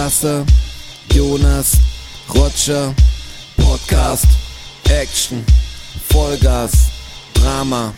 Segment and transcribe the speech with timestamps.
[0.00, 0.46] Rasse,
[1.12, 1.72] Jonas,
[2.34, 2.94] Roger,
[3.58, 4.24] Podcast,
[4.88, 5.44] Action,
[6.08, 6.72] Vollgas,
[7.34, 7.92] Drama,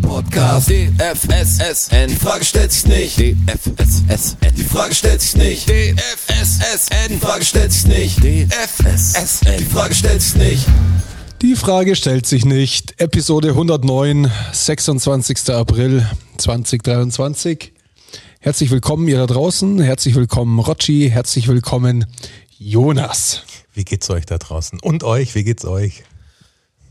[0.00, 7.18] Podcast, DFSSN, die Frage stellt sich nicht, DFSSN, die Frage stellt sich nicht, DFSSN, die
[7.18, 10.66] Frage stellt sich nicht, DFSSN, die Frage stellt sich nicht.
[11.42, 12.98] Die Frage stellt sich nicht.
[13.02, 15.50] Episode 109, 26.
[15.50, 16.08] April
[16.38, 17.73] 2023.
[18.44, 19.80] Herzlich willkommen ihr da draußen.
[19.80, 21.08] Herzlich willkommen Rotschi.
[21.08, 22.04] Herzlich willkommen
[22.58, 23.42] Jonas.
[23.72, 24.80] Wie geht's euch da draußen?
[24.80, 26.04] Und euch, wie geht's euch?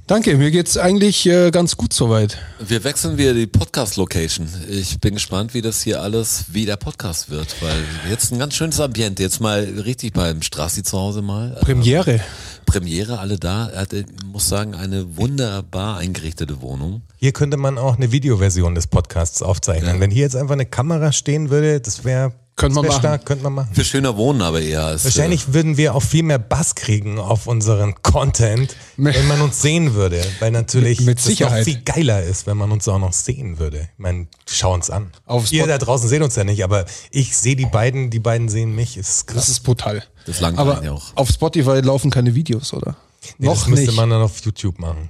[0.05, 2.37] Danke, mir geht's eigentlich äh, ganz gut soweit.
[2.59, 4.49] Wir wechseln wieder die Podcast-Location.
[4.67, 8.53] Ich bin gespannt, wie das hier alles wie der Podcast wird, weil jetzt ein ganz
[8.53, 9.23] schönes Ambiente.
[9.23, 11.57] Jetzt mal richtig beim Strassi zu Hause mal.
[11.61, 12.19] Premiere.
[12.65, 13.69] Premiere, alle da.
[13.69, 17.03] Er hatte, muss sagen, eine wunderbar eingerichtete Wohnung.
[17.15, 19.95] Hier könnte man auch eine Videoversion des Podcasts aufzeichnen.
[19.95, 20.01] Ja.
[20.01, 22.99] Wenn hier jetzt einfach eine Kamera stehen würde, das wäre Könnte man machen.
[22.99, 23.69] stark, könnte man machen.
[23.73, 24.85] Für schöner Wohnen aber eher.
[24.85, 29.61] Als, Wahrscheinlich würden wir auch viel mehr Bass kriegen auf unseren Content, wenn man uns
[29.61, 30.23] sehen würde.
[30.39, 31.65] Weil natürlich Mit das Sicherheit.
[31.65, 33.89] viel geiler ist, wenn man uns auch noch sehen würde.
[33.93, 35.11] Ich meine, schau uns an.
[35.25, 38.49] Auf Ihr da draußen seht uns ja nicht, aber ich sehe die beiden, die beiden
[38.49, 38.97] sehen mich.
[38.97, 39.35] Ist krass.
[39.37, 40.03] Das ist brutal.
[40.27, 41.15] Das langweilt Aber ja auch.
[41.15, 42.95] auf Spotify laufen keine Videos, oder?
[43.39, 43.95] Nee, noch das müsste nicht.
[43.95, 45.09] man dann auf YouTube machen.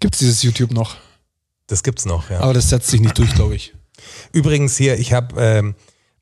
[0.00, 0.96] Gibt's dieses YouTube noch?
[1.66, 2.40] Das gibt's noch, ja.
[2.40, 3.74] Aber das setzt sich nicht durch, glaube ich.
[4.32, 5.74] Übrigens hier, ich habe ähm,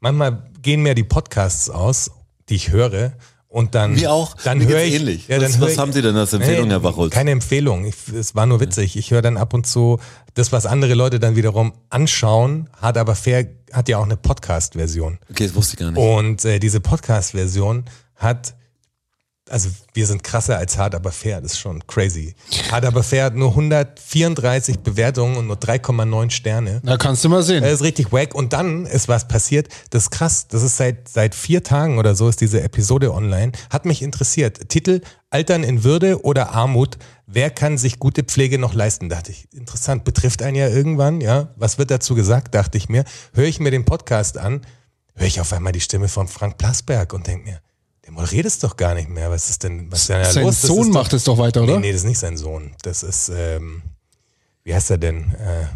[0.04, 2.10] manchmal gehen mir die Podcasts aus,
[2.50, 3.12] die ich höre
[3.48, 4.36] und dann Mir auch.
[4.44, 5.28] Dann Mir höre ich ähnlich.
[5.28, 7.12] Ja, dann Was- was ich- haben Sie denn als Empfehlung, Nee, Herr Bachholz?
[7.12, 7.84] Keine Empfehlung.
[7.86, 8.96] Ich, es war nur witzig.
[8.96, 9.98] Ich höre dann ab und zu
[10.34, 15.18] das, was andere Leute dann wiederum anschauen, hat aber fair hat ja auch eine Podcast-Version.
[15.30, 16.00] Okay, das wusste ich gar nicht.
[16.00, 17.84] Und äh, diese Podcast-Version
[18.16, 18.54] hat,
[19.50, 22.34] also wir sind krasser als Hard aber fair, das ist schon crazy.
[22.70, 26.80] Hard aber fair hat nur 134 Bewertungen und nur 3,9 Sterne.
[26.82, 27.62] Da kannst du mal sehen.
[27.62, 28.34] Das ist richtig wack.
[28.34, 29.68] Und dann ist was passiert.
[29.90, 30.48] Das ist krass.
[30.48, 33.52] Das ist seit, seit vier Tagen oder so ist diese Episode online.
[33.70, 34.68] Hat mich interessiert.
[34.70, 36.96] Titel Altern in Würde oder Armut.
[37.26, 39.08] Wer kann sich gute Pflege noch leisten?
[39.08, 40.04] Dachte ich, interessant.
[40.04, 41.48] Betrifft einen ja irgendwann, ja.
[41.56, 43.04] Was wird dazu gesagt, dachte ich mir.
[43.34, 44.62] Höre ich mir den Podcast an,
[45.16, 47.60] höre ich auf einmal die Stimme von Frank Plasberg und denke mir,
[48.04, 49.30] der moderiert es doch gar nicht mehr.
[49.30, 50.62] Was ist denn, was ist denn da Sein los?
[50.62, 51.74] Sohn ist doch- macht es doch weiter, oder?
[51.74, 52.72] Nee, nee, das ist nicht sein Sohn.
[52.82, 53.82] Das ist, ähm,
[54.62, 55.32] wie heißt er denn?
[55.32, 55.66] Äh,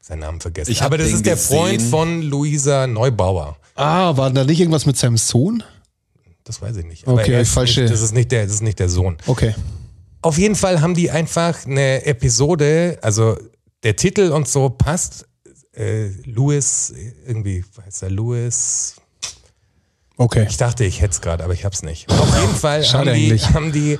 [0.00, 0.70] seinen Namen vergessen.
[0.70, 3.56] Ich Aber das ist der Freund von Luisa Neubauer.
[3.74, 5.62] Ah, war da nicht irgendwas mit seinem Sohn?
[6.44, 7.06] Das weiß ich nicht.
[7.06, 9.16] Okay, ist falsche- Nicht, das, ist nicht der, das ist nicht der Sohn.
[9.26, 9.54] Okay.
[10.20, 13.38] Auf jeden Fall haben die einfach eine Episode, also
[13.82, 15.26] der Titel und so passt.
[15.72, 16.92] Äh, Louis,
[17.26, 18.96] irgendwie heißt er Louis.
[20.16, 20.46] Okay.
[20.48, 22.08] Ich dachte, ich hätte es gerade, aber ich hab's nicht.
[22.10, 23.98] Auf jeden Fall haben die, haben die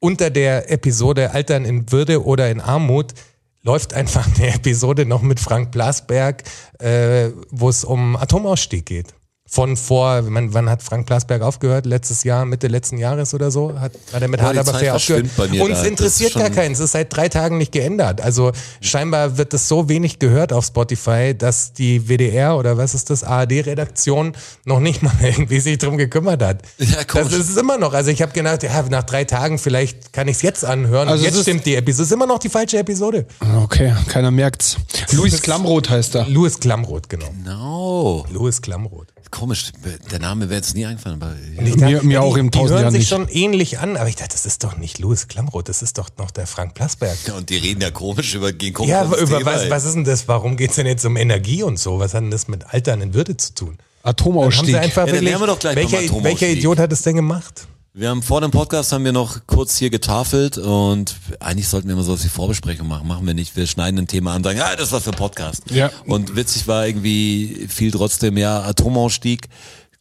[0.00, 3.14] unter der Episode Altern in Würde oder in Armut
[3.62, 6.42] läuft einfach eine Episode noch mit Frank Blasberg,
[6.78, 9.14] äh, wo es um Atomausstieg geht.
[9.52, 11.84] Von vor, wann, wann hat Frank Blasberg aufgehört?
[11.84, 13.76] Letztes Jahr, Mitte letzten Jahres oder so?
[13.80, 15.26] Hat, hat er mit Boah, Hard die aber Zeit fair aufgehört?
[15.26, 15.86] verschwimmt bei mir Uns da.
[15.88, 16.70] Interessiert gar keinen.
[16.70, 18.20] Es ist seit drei Tagen nicht geändert.
[18.20, 23.10] Also scheinbar wird es so wenig gehört auf Spotify, dass die WDR oder was ist
[23.10, 24.34] das, ARD-Redaktion
[24.66, 26.62] noch nicht mal irgendwie sich drum gekümmert hat.
[26.78, 27.30] Ja, komisch.
[27.32, 27.92] das ist es immer noch.
[27.92, 31.08] Also ich habe gedacht, ja, nach drei Tagen vielleicht kann ich es jetzt anhören.
[31.08, 32.02] Also jetzt ist- stimmt die Episode.
[32.04, 33.26] Es ist immer noch die falsche Episode.
[33.64, 34.76] Okay, keiner merkt's.
[35.10, 36.28] Luis Klamroth heißt er.
[36.28, 37.34] Louis Klamroth, genau.
[37.44, 38.24] No.
[38.30, 39.08] Louis Klamroth.
[39.30, 39.70] Komisch,
[40.10, 41.22] der Name wäre jetzt nie eingefallen.
[41.22, 43.08] Aber Und ich Mir- mir ja, auch die, im die tausend hören Jahren sich nicht.
[43.10, 46.08] schon ähnlich an, aber ich dachte, das ist doch nicht Louis Klamroth, das ist doch
[46.18, 47.16] noch der Frank Plasberg.
[47.26, 49.94] Ja, und die reden ja komisch über gegen komisch Ja, über Thema, was, was ist
[49.94, 50.26] denn das?
[50.26, 51.98] Warum geht's denn jetzt um Energie und so?
[52.00, 53.68] Was hat denn das mit Altern in Würde zu tun?
[53.76, 54.66] Dann haben Atomausstieg.
[54.66, 56.24] sie einfach Ja, dann wirklich, lernen wir doch gleich welcher, Atomausstieg.
[56.24, 57.66] welcher Idiot hat das denn gemacht?
[57.92, 61.94] Wir haben vor dem Podcast haben wir noch kurz hier getafelt und eigentlich sollten wir
[61.94, 63.08] immer so was wie Vorbesprechung machen.
[63.08, 63.56] Machen wir nicht.
[63.56, 65.62] Wir schneiden ein Thema an und sagen, ah, das war für Podcast.
[65.70, 65.90] Ja.
[66.06, 69.48] Und witzig war irgendwie viel trotzdem, ja, Atomausstieg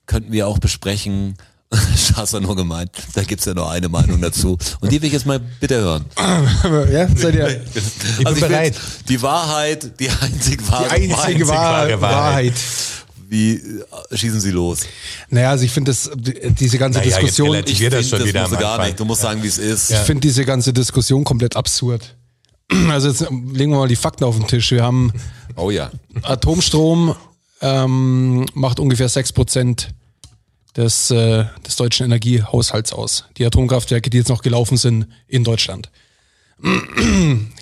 [0.05, 1.33] könnten wir auch besprechen.
[1.97, 2.91] Schaß war nur gemeint.
[3.15, 4.55] Da gibt's ja nur eine Meinung dazu.
[4.81, 6.05] Und die will ich jetzt mal bitte hören.
[6.91, 8.75] ja, seid ihr Ich bin will bereit.
[9.07, 12.53] Die Wahrheit, die einzig wahre die einzige einzig Wahr wahre Wahrheit.
[12.53, 12.53] Wahrheit.
[13.31, 14.79] Wie äh, schießen Sie los?
[15.29, 18.25] Naja, also ich finde das, die- diese ganze Naja, jetzt Diskussion, relativ- ich das schon
[18.25, 18.87] wieder musst du gar Anfang.
[18.87, 18.99] nicht.
[18.99, 19.93] Du musst sagen, wie es ist.
[19.93, 22.15] finde diese ganze Diskussion komplett absurd.
[22.89, 24.71] Also jetzt legen wir mal die Fakten auf den Tisch.
[24.71, 25.11] Wir haben
[25.55, 25.91] Oh ja.
[26.23, 27.15] Atomstrom
[27.61, 29.87] ähm, macht ungefähr 6%
[30.77, 33.25] des, äh, des deutschen Energiehaushalts aus.
[33.37, 35.89] Die Atomkraftwerke, die jetzt noch gelaufen sind in Deutschland.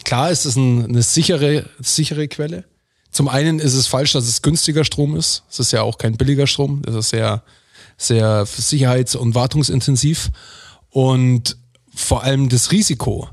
[0.04, 2.63] Klar ist es ein, eine sichere, sichere Quelle.
[3.12, 5.44] Zum einen ist es falsch, dass es günstiger Strom ist.
[5.50, 6.81] Es ist ja auch kein billiger Strom.
[6.83, 7.44] Das ist sehr,
[7.98, 10.30] sehr sicherheits- und wartungsintensiv.
[10.89, 11.57] Und
[11.95, 13.27] vor allem das Risiko,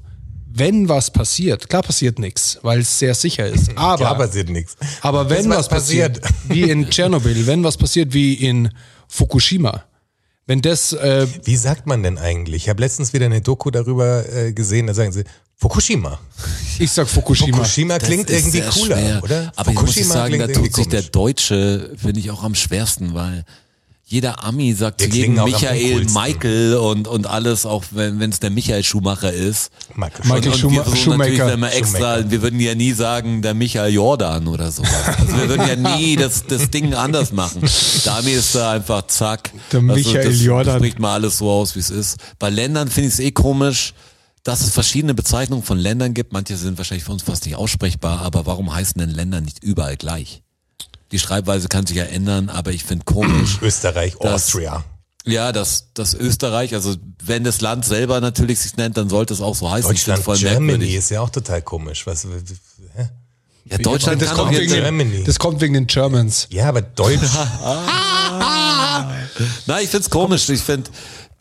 [0.51, 3.71] wenn was passiert, klar passiert nichts, weil es sehr sicher ist.
[3.77, 4.77] Aber, Klar passiert nichts.
[5.03, 8.71] aber wenn Bis was passiert, wie in Tschernobyl, wenn was passiert wie in
[9.09, 9.85] Fukushima.
[10.47, 12.65] Wenn das, äh, Wie sagt man denn eigentlich?
[12.65, 15.25] Ich habe letztens wieder eine Doku darüber äh, gesehen, da sagen sie
[15.57, 16.19] Fukushima.
[16.79, 17.57] ich sag Fukushima.
[17.57, 19.21] Fukushima Das klingt ist irgendwie sehr cooler, schwer.
[19.23, 19.53] oder?
[19.57, 21.03] Aber ich muss ich sagen, da tut sich der.
[21.03, 23.45] Deutsche, finde ich, auch am schwersten, weil
[24.07, 26.05] jeder Ami sagt zu jedem Michael.
[26.05, 29.71] Michael und, und alles, auch wenn es der Michael Schumacher ist.
[29.95, 31.53] Michael Michael und, Schuma- und wir Schumacher.
[31.55, 32.31] immer extra, Schumacher.
[32.31, 34.91] wir würden ja nie sagen, der Michael Jordan oder sowas.
[35.19, 37.63] Also wir würden ja nie das, das Ding anders machen.
[38.05, 39.51] Der Ami ist da einfach zack.
[39.73, 40.77] Der Michael das Jordan.
[40.77, 42.19] spricht mal alles so aus, wie es ist.
[42.39, 43.95] Bei Ländern finde ich es eh komisch,
[44.45, 46.33] dass es verschiedene Bezeichnungen von Ländern gibt.
[46.33, 49.97] Manche sind wahrscheinlich für uns fast nicht aussprechbar, aber warum heißen denn Länder nicht überall
[49.97, 50.43] gleich?
[51.13, 53.59] Die Schreibweise kann sich ja ändern, aber ich finde komisch.
[53.63, 54.85] Österreich, Das- Austria.
[55.27, 59.41] Ja, das, das Österreich, also wenn das Land selber natürlich sich nennt, dann sollte es
[59.41, 59.89] auch so heißen.
[59.91, 60.95] Deutschland, voll Germany merkwürdig.
[60.97, 62.07] ist ja auch total komisch.
[62.07, 63.09] Was, hä?
[63.65, 65.11] Ja, Deutschland Das kommt, wegen Germany.
[65.11, 66.47] den, das kommt wegen den Germans.
[66.51, 67.23] Ja, aber Deutsch,
[69.67, 70.49] Nein, ich find's komisch.
[70.51, 70.91] Ich find,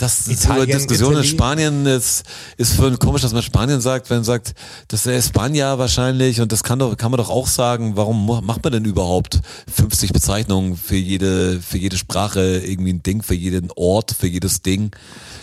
[0.04, 1.24] das ist Italien, über Diskussionen in.
[1.24, 2.24] Spanien ist,
[2.58, 4.54] ist für komisch, dass man Spanien sagt, wenn man sagt,
[4.90, 8.64] das ist Spanier wahrscheinlich und das kann doch, kann man doch auch sagen, warum macht
[8.64, 9.40] man denn überhaupt
[9.74, 14.62] 50 Bezeichnungen für jede, für jede Sprache irgendwie ein Ding, für jeden Ort, für jedes
[14.62, 14.92] Ding?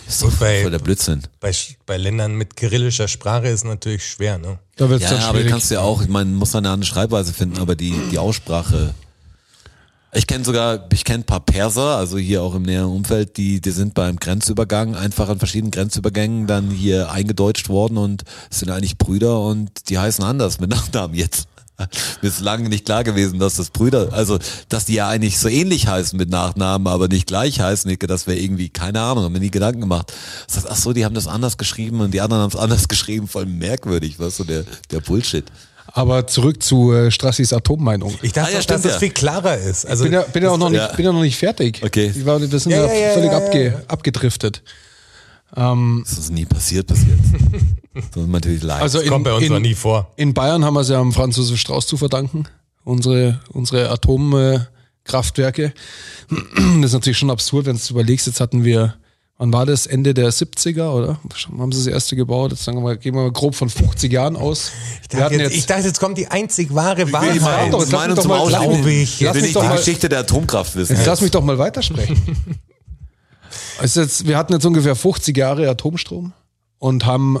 [0.07, 1.21] ist doch Und bei- voll der Blödsinn.
[1.39, 1.51] bei,
[1.85, 4.59] bei Ländern mit kyrillischer Sprache ist natürlich schwer, ne?
[4.75, 5.51] Da wird's Ja, dann aber du schwierig.
[5.51, 8.93] kannst ja auch, ich meine, muss dann eine andere Schreibweise finden, aber die, die Aussprache.
[10.13, 13.61] Ich kenne sogar, ich kenne ein paar Perser, also hier auch im näheren Umfeld, die,
[13.61, 18.97] die sind beim Grenzübergang einfach an verschiedenen Grenzübergängen dann hier eingedeutscht worden und sind eigentlich
[18.97, 21.47] Brüder und die heißen anders mit Nachnamen jetzt.
[22.21, 24.37] Mir ist lange nicht klar gewesen, dass das Brüder, also
[24.69, 27.89] dass die ja eigentlich so ähnlich heißen mit Nachnamen, aber nicht gleich heißen.
[27.89, 30.13] Ich, das wäre irgendwie, keine Ahnung, haben mir nie Gedanken gemacht.
[30.67, 33.45] Ach so, die haben das anders geschrieben und die anderen haben es anders geschrieben, voll
[33.45, 35.45] merkwürdig, was so der, der Bullshit.
[35.93, 38.13] Aber zurück zu äh, Strassis Atommeinung.
[38.21, 38.99] Ich dachte, Ah, ja, auch, stimmt dass ja.
[38.99, 39.85] viel klarer ist.
[39.85, 40.87] Also, bin ja, bin ja auch noch nicht, ja.
[40.93, 41.81] bin ja noch nicht fertig.
[41.83, 42.11] Okay.
[42.15, 43.81] Ich war, wir sind Ja, ja, ja, ja, völlig ja, abge, ja.
[43.87, 44.63] abgedriftet.
[45.53, 47.19] Das ist nie passiert bis jetzt.
[47.93, 48.81] Das ist natürlich leid.
[48.81, 50.13] Also das kommt bei uns noch nie vor.
[50.15, 52.45] In Bayern haben wir es ja am Franz Josef Strauß zu verdanken.
[52.85, 55.73] Unsere, unsere Atomkraftwerke.
[56.55, 58.95] Das ist natürlich schon absurd, wenn du überlegst, jetzt hatten wir,
[59.41, 59.87] wann war das?
[59.87, 61.19] Ende der 70er, oder?
[61.57, 62.51] Haben sie das erste gebaut?
[62.51, 64.71] Jetzt sagen wir mal, gehen wir mal grob von 50 Jahren aus.
[65.01, 67.33] Ich dachte, jetzt, ich dachte, jetzt kommt die einzig wahre Wahrheit.
[67.33, 68.31] Mich Meinung doch zum
[68.87, 69.15] ich.
[69.15, 70.95] Ich Lass will doch die mal- Geschichte der Atomkraft wissen.
[70.95, 72.17] Jetzt lass mich doch mal weitersprechen.
[73.79, 76.33] Also jetzt, wir hatten jetzt ungefähr 50 Jahre Atomstrom
[76.77, 77.39] und haben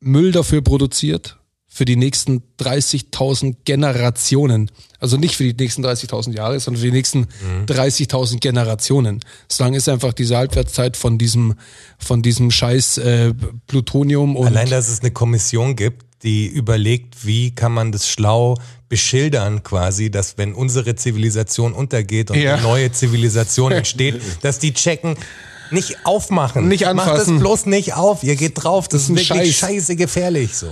[0.00, 1.38] Müll dafür produziert
[1.74, 4.70] für die nächsten 30.000 Generationen.
[4.98, 7.66] Also nicht für die nächsten 30.000 Jahre, sondern für die nächsten Mhm.
[7.66, 9.20] 30.000 Generationen.
[9.48, 11.54] So lange ist einfach diese Halbwertszeit von diesem,
[11.98, 13.32] von diesem scheiß äh,
[13.66, 18.56] Plutonium und Allein, dass es eine Kommission gibt, die überlegt, wie kann man das schlau
[18.90, 22.54] beschildern quasi, dass wenn unsere Zivilisation untergeht und Ja.
[22.54, 25.16] eine neue Zivilisation entsteht, dass die checken,
[25.70, 26.68] nicht aufmachen.
[26.68, 27.34] Nicht Macht anfassen.
[27.36, 28.22] das bloß nicht auf.
[28.22, 28.88] Ihr geht drauf.
[28.88, 29.70] Das, Das ist ist wirklich Scheiß.
[29.70, 30.66] scheiße gefährlich so.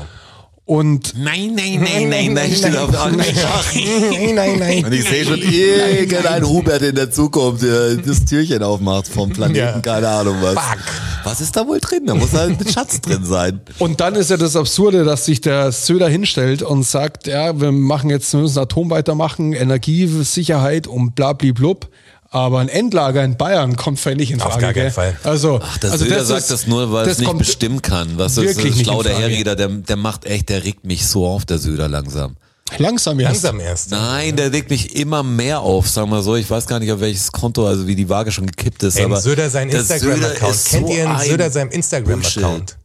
[0.65, 4.85] Und Nein, nein, nein, nein, nein, steht auf der anderen Nein, nein, nein.
[4.85, 9.83] Und ich sehe schon irgendein Hubert in der Zukunft, der das Türchen aufmacht vom Planeten,
[9.83, 10.55] keine Ahnung was.
[10.55, 10.79] Fuck.
[11.25, 12.07] Was ist da wohl drin?
[12.07, 13.61] Da muss halt ein Schatz drin sein.
[13.79, 17.73] Und dann ist ja das Absurde, dass sich der Söder hinstellt und sagt, ja, wir
[17.73, 21.89] machen jetzt, wir müssen Atom weitermachen, Energiesicherheit und blablablub.
[22.33, 24.55] Aber ein Endlager in Bayern kommt völlig in Frage.
[24.55, 24.93] Auf gar keinen?
[24.93, 25.17] Fall.
[25.25, 27.83] Also, Ach, der also Söder das sagt ist- das nur, weil das es nicht bestimmen
[27.83, 28.19] kann.
[28.19, 29.19] Was wirklich ist nicht schlau der.
[29.19, 32.37] Herreder, der, der macht echt, der regt mich so auf, der Söder langsam.
[32.79, 33.43] Langsam erst.
[33.43, 33.91] Langsam erst.
[33.91, 36.37] Nein, der regt mich immer mehr auf, sagen wir so.
[36.37, 38.97] Ich weiß gar nicht, auf welches Konto, also wie die Waage schon gekippt ist.
[38.97, 40.55] Ey, aber Söder sein der Söder Instagram-Account.
[40.55, 42.77] ist Kennt so ihr Söder seinem Instagram-Account?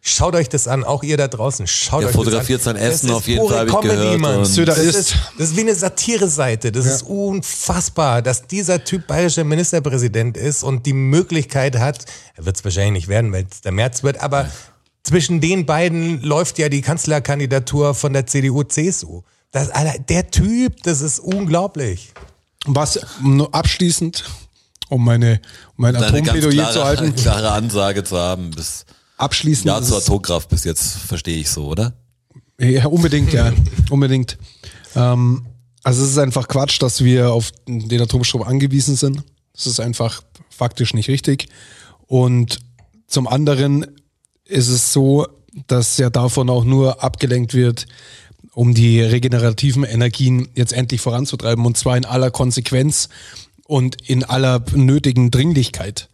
[0.00, 1.66] Schaut euch das an, auch ihr da draußen.
[1.66, 2.76] Schaut Der euch fotografiert das an.
[2.76, 5.60] sein Essen Das ist auf jeden Fall, ich gehört, Söder das ist- das ist wie
[5.62, 6.70] eine Satire-Seite.
[6.72, 12.04] Das ist unfassbar, dass dieser Typ bayerischer Ministerpräsident ist und die Möglichkeit hat,
[12.36, 14.48] er wird es wahrscheinlich nicht werden, weil es der März wird, aber
[15.02, 19.22] zwischen den beiden läuft ja die Kanzlerkandidatur von der CDU-CSU.
[20.08, 22.12] Der Typ, das ist unglaublich.
[22.66, 24.24] Was nur abschließend,
[24.90, 25.40] um meine,
[25.76, 28.50] um mein eine ganz Atomplädoyer zu halten, klare Ansage zu haben.
[28.50, 28.84] Bis,
[29.18, 29.66] abschließend.
[29.66, 31.94] ja, es- Atomkraft bis jetzt verstehe ich so, oder?
[32.60, 33.52] Ja, unbedingt, ja.
[33.90, 34.38] unbedingt.
[34.96, 35.46] Ähm,
[35.84, 39.22] also es ist einfach Quatsch, dass wir auf den Atomstrom angewiesen sind.
[39.54, 41.48] Das ist einfach faktisch nicht richtig.
[42.06, 42.58] Und
[43.06, 43.86] zum anderen
[44.44, 45.26] ist es so,
[45.66, 47.86] dass ja davon auch nur abgelenkt wird,
[48.54, 53.08] um die regenerativen Energien jetzt endlich voranzutreiben und zwar in aller Konsequenz
[53.66, 56.08] und in aller nötigen Dringlichkeit.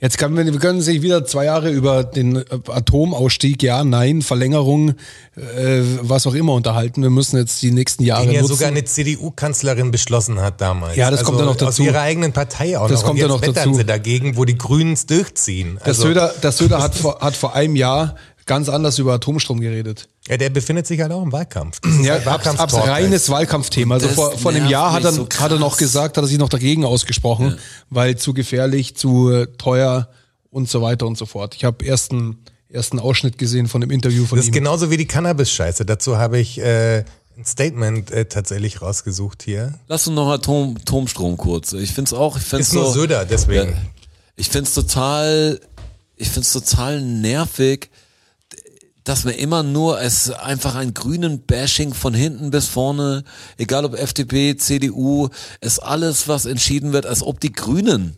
[0.00, 4.22] Jetzt kann wir, wir können sich wieder zwei Jahre über den äh, Atomausstieg, ja, nein,
[4.22, 4.90] Verlängerung,
[5.36, 7.00] äh, was auch immer unterhalten.
[7.02, 8.54] Wir müssen jetzt die nächsten Jahre Den ja nutzen.
[8.56, 10.96] sogar eine CDU-Kanzlerin beschlossen hat damals.
[10.96, 11.68] Ja, das kommt ja noch dazu.
[11.68, 13.06] Aus ihrer eigenen Partei auch Das noch.
[13.08, 13.72] kommt Und ja noch dazu.
[13.74, 15.76] sie dagegen, wo die Grünen es durchziehen.
[15.80, 19.60] der Also, Söder, der Söder hat, vor, hat vor einem Jahr ganz anders über Atomstrom
[19.60, 20.08] geredet.
[20.28, 21.80] ja, der befindet sich halt auch im Wahlkampf.
[21.80, 23.94] Das ist Ja, abs, abs Wahlkampftalk reines Wahlkampfthema.
[23.94, 26.38] Also vor, vor einem Jahr hat er, so hat er noch gesagt, hat er sich
[26.38, 27.58] noch dagegen ausgesprochen,
[27.90, 30.08] weil zu gefährlich, zu äh, teuer
[30.50, 31.54] und so weiter und so fort.
[31.54, 34.54] Ich habe ersten ersten Ausschnitt gesehen von dem Interview von Das ist ihm.
[34.54, 35.84] genauso wie die Cannabis-Scheiße.
[35.84, 37.04] Dazu habe ich äh,
[37.36, 39.78] ein Statement äh, tatsächlich rausgesucht hier.
[39.86, 41.72] Lass uns noch Atom, Atomstrom kurz.
[41.72, 43.70] Ich find's auch, ich find's Ist nur so, Söder, deswegen.
[43.70, 43.76] Ja,
[44.36, 45.60] ich find's total,
[46.16, 47.90] ich find's total nervig,
[49.04, 53.24] dass man immer nur es einfach ein grünen Bashing von hinten bis vorne,
[53.58, 55.28] egal ob FDP, CDU,
[55.60, 58.16] es alles, was entschieden wird, als ob die Grünen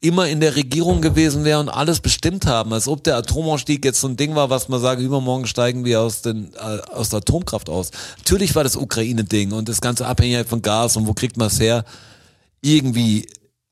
[0.00, 4.00] immer in der Regierung gewesen wären und alles bestimmt haben, als ob der Atomausstieg jetzt
[4.00, 7.18] so ein Ding war, was man sagen, übermorgen steigen wir aus, den, äh, aus der
[7.18, 7.90] Atomkraft aus.
[8.18, 11.60] Natürlich war das Ukraine-Ding und das ganze Abhängigkeit von Gas und wo kriegt man es
[11.60, 11.84] her,
[12.62, 13.26] irgendwie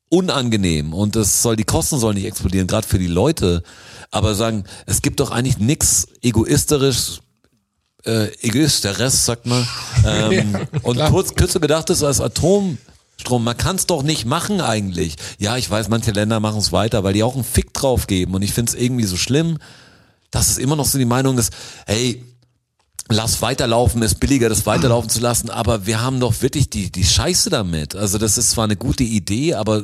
[0.09, 3.63] unangenehm und das soll, die Kosten sollen nicht explodieren, gerade für die Leute.
[4.11, 7.19] Aber sagen, es gibt doch eigentlich nix egoistisch,
[8.05, 9.67] äh, egoisteres, sagt man.
[10.05, 13.43] Ähm, und kurz, kürzer gedacht ist als Atomstrom.
[13.43, 15.15] Man kann es doch nicht machen eigentlich.
[15.37, 18.33] Ja, ich weiß, manche Länder machen es weiter, weil die auch einen Fick drauf geben.
[18.33, 19.59] Und ich finde es irgendwie so schlimm,
[20.31, 21.53] dass es immer noch so die Meinung ist,
[21.85, 22.23] hey,
[23.09, 27.03] lass weiterlaufen, ist billiger, das weiterlaufen zu lassen, aber wir haben doch wirklich die, die
[27.03, 27.95] Scheiße damit.
[27.95, 29.83] Also das ist zwar eine gute Idee, aber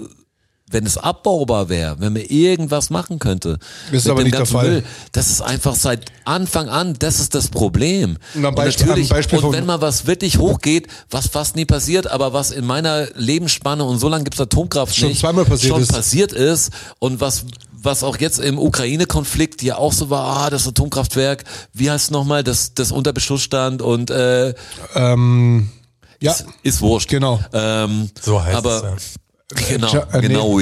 [0.72, 3.60] wenn es abbaubar wäre, wenn man irgendwas machen könnte,
[3.92, 4.68] Ist aber nicht der Fall.
[4.68, 8.18] Müll, das ist einfach seit Anfang an, das ist das Problem.
[8.34, 11.56] Und am Und Beispiel- natürlich, am Beispiel und wenn mal was wirklich hochgeht, was fast
[11.56, 15.46] nie passiert, aber was in meiner Lebensspanne und so lange gibt's Atomkraft Schon nicht, zweimal
[15.46, 15.94] passiert schon ist.
[15.94, 17.46] passiert ist und was
[17.86, 22.12] was auch jetzt im Ukraine-Konflikt ja auch so war, ah, das Atomkraftwerk, wie heißt es
[22.12, 24.54] nochmal, das, das unter Beschuss stand und äh,
[24.96, 25.70] Ähm,
[26.22, 27.10] ja, ist, ist wurscht.
[27.10, 27.40] Genau.
[27.54, 28.98] Ähm, So heißt aber,
[29.70, 30.28] Genau, Ja, äh, nee.
[30.28, 30.60] genau,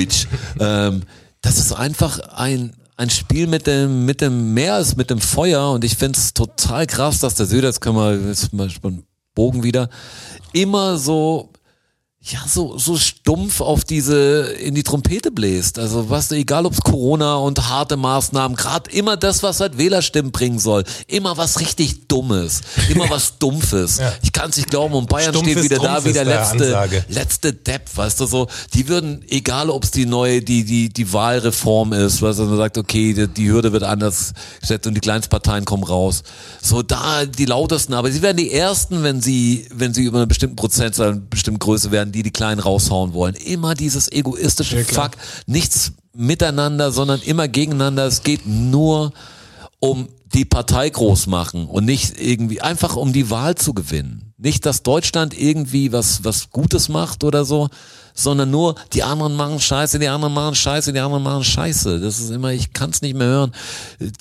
[0.59, 1.03] ähm,
[1.41, 5.71] das ist einfach ein, ein Spiel mit dem, mit dem Meer als mit dem Feuer
[5.71, 9.03] und ich find's total krass, dass der Söder, jetzt können wir jetzt mal einen
[9.35, 9.89] Bogen wieder,
[10.51, 11.52] immer so
[12.25, 15.77] ja, so, so stumpf auf diese, in die Trompete bläst.
[15.77, 20.57] Also was, egal ob's Corona und harte Maßnahmen, gerade immer das, was halt Wählerstimmen bringen
[20.57, 20.85] soll.
[21.07, 22.61] Immer was richtig Dummes.
[22.87, 23.99] Immer was Dumpfes.
[24.21, 27.03] Ich kann's nicht glauben und Bayern Stumpfes steht wieder da, wie der letzte, Ansage.
[27.09, 28.47] letzte Depp, weißt du so.
[28.73, 33.13] Die würden, egal ob's die neue, die, die, die Wahlreform ist, was man sagt, okay,
[33.13, 36.23] die, die Hürde wird anders gesetzt und die Kleinstparteien kommen raus.
[36.61, 40.29] So da die lautesten, aber sie werden die ersten, wenn sie, wenn sie über einen
[40.29, 43.35] bestimmten Prozentzahl, eine bestimmte Größe werden, die die Kleinen raushauen wollen.
[43.35, 45.11] Immer dieses egoistische Fuck,
[45.45, 48.05] nichts miteinander, sondern immer gegeneinander.
[48.05, 49.11] Es geht nur
[49.79, 54.33] um die Partei groß machen und nicht irgendwie einfach um die Wahl zu gewinnen.
[54.37, 57.69] Nicht, dass Deutschland irgendwie was, was Gutes macht oder so,
[58.15, 61.99] sondern nur die anderen machen Scheiße, die anderen machen Scheiße, die anderen machen Scheiße.
[61.99, 63.51] Das ist immer, ich kann es nicht mehr hören.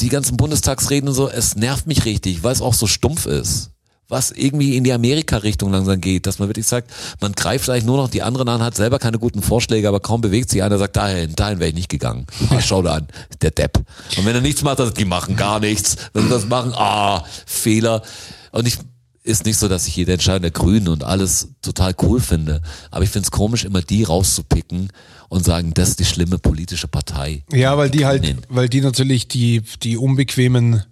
[0.01, 3.71] Die ganzen Bundestagsreden und so, es nervt mich richtig, weil es auch so stumpf ist.
[4.09, 6.91] Was irgendwie in die Amerika-Richtung langsam geht, dass man wirklich sagt,
[7.21, 10.21] man greift eigentlich nur noch die anderen an, hat selber keine guten Vorschläge, aber kaum
[10.21, 12.27] bewegt sich einer, sagt, dahin, dahin wäre ich nicht gegangen.
[12.51, 13.09] Ah, schau da an,
[13.41, 13.79] der Depp.
[14.19, 15.97] Und wenn er nichts macht, dann die machen gar nichts.
[16.13, 18.03] Wenn sie das machen, ah, Fehler.
[18.51, 18.79] Und ich,
[19.25, 22.61] ist nicht so, dass ich jede Entscheidung der Grünen und alles total cool finde.
[22.91, 24.91] Aber ich finde es komisch, immer die rauszupicken
[25.29, 27.45] und sagen, das ist die schlimme politische Partei.
[27.53, 28.41] ja, weil die halt, Grünen.
[28.49, 30.83] weil die natürlich die, die unbequemen,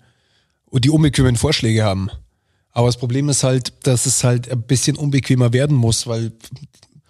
[0.72, 2.10] die unbequemen Vorschläge haben.
[2.72, 6.32] Aber das Problem ist halt, dass es halt ein bisschen unbequemer werden muss, weil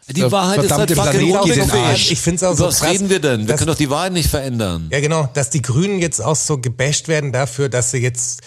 [0.09, 1.71] Die der Wahrheit ist halt fucking unbequem.
[1.71, 2.11] Arsch.
[2.11, 3.40] Ich find's auch Über so was krass, reden wir denn?
[3.40, 4.88] Wir dass- können doch die Wahrheit nicht verändern.
[4.90, 8.40] Ja, genau, dass die Grünen jetzt auch so gebasht werden dafür, dass sie jetzt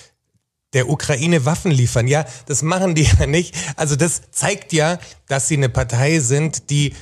[0.74, 2.08] der Ukraine Waffen liefern.
[2.08, 3.54] Ja, das machen die ja nicht.
[3.76, 6.94] Also das zeigt ja, dass sie eine Partei sind, die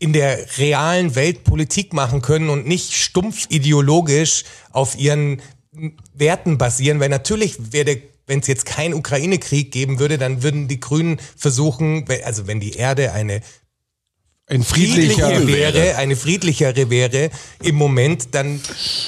[0.00, 5.42] in der realen Welt Politik machen können und nicht stumpf ideologisch auf ihren
[6.14, 7.96] Werten basieren, weil natürlich wäre der
[8.28, 12.74] wenn es jetzt keinen Ukraine-Krieg geben würde, dann würden die Grünen versuchen, also wenn die
[12.74, 13.40] Erde eine
[14.50, 17.30] ein friedlicher, friedlichere wäre, eine friedlichere wäre
[17.62, 18.60] im Moment, dann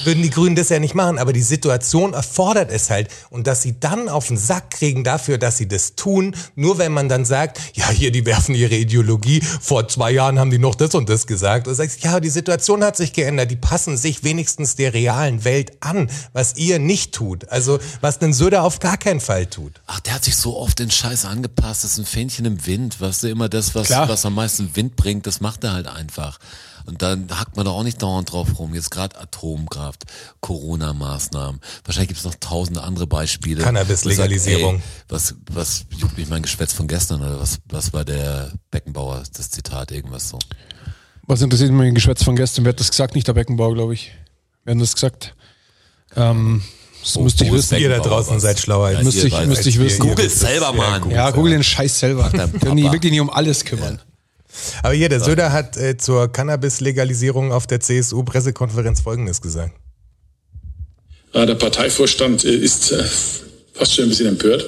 [0.03, 1.17] würden die Grünen das ja nicht machen.
[1.17, 3.09] Aber die Situation erfordert es halt.
[3.31, 6.91] Und dass sie dann auf den Sack kriegen dafür, dass sie das tun, nur wenn
[6.91, 9.41] man dann sagt, ja, hier, die werfen ihre Ideologie.
[9.41, 11.67] Vor zwei Jahren haben die noch das und das gesagt.
[11.67, 13.49] Und sagst, ja, die Situation hat sich geändert.
[13.49, 17.49] Die passen sich wenigstens der realen Welt an, was ihr nicht tut.
[17.49, 19.81] Also, was ein Söder auf gar keinen Fall tut.
[19.87, 21.83] Ach, der hat sich so oft den Scheiß angepasst.
[21.83, 23.01] Das ist ein Fähnchen im Wind.
[23.01, 24.07] Weißt du, immer das, was, Klar.
[24.07, 26.37] was am meisten Wind bringt, das macht er halt einfach.
[26.85, 28.73] Und dann hackt man doch auch nicht dauernd drauf rum.
[28.73, 30.03] Jetzt gerade Atomkraft,
[30.41, 31.61] Corona-Maßnahmen.
[31.85, 33.63] Wahrscheinlich gibt es noch tausende andere Beispiele.
[33.63, 34.81] Cannabis-Legalisierung.
[35.07, 39.49] Was, was juckt mich mein Geschwätz von gestern oder was, was war der Beckenbauer, das
[39.51, 40.39] Zitat, irgendwas so.
[41.27, 42.65] Was interessiert mich ein Geschwätz von gestern?
[42.65, 43.15] Wer hat das gesagt?
[43.15, 44.11] Nicht der Beckenbauer, glaube ich.
[44.65, 45.35] Wer hat das gesagt?
[46.15, 46.61] Ähm,
[47.03, 47.77] das Oh, müsste ich wissen.
[47.77, 50.01] Ihr da draußen seid schlauer als Müsste ihr ich, müsste ich wissen.
[50.01, 51.01] Google selber, Mann.
[51.01, 51.37] Google Ja, selber.
[51.37, 52.29] google den Scheiß selber.
[52.29, 53.99] Können die wirklich nicht um alles kümmern.
[54.83, 59.73] Aber hier, der Söder hat äh, zur Cannabis-Legalisierung auf der CSU-Pressekonferenz Folgendes gesagt.
[61.33, 63.03] Äh, Der Parteivorstand äh, ist äh,
[63.73, 64.65] fast schon ein bisschen empört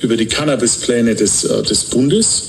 [0.00, 2.42] über die Cannabispläne des, äh, des Bundes.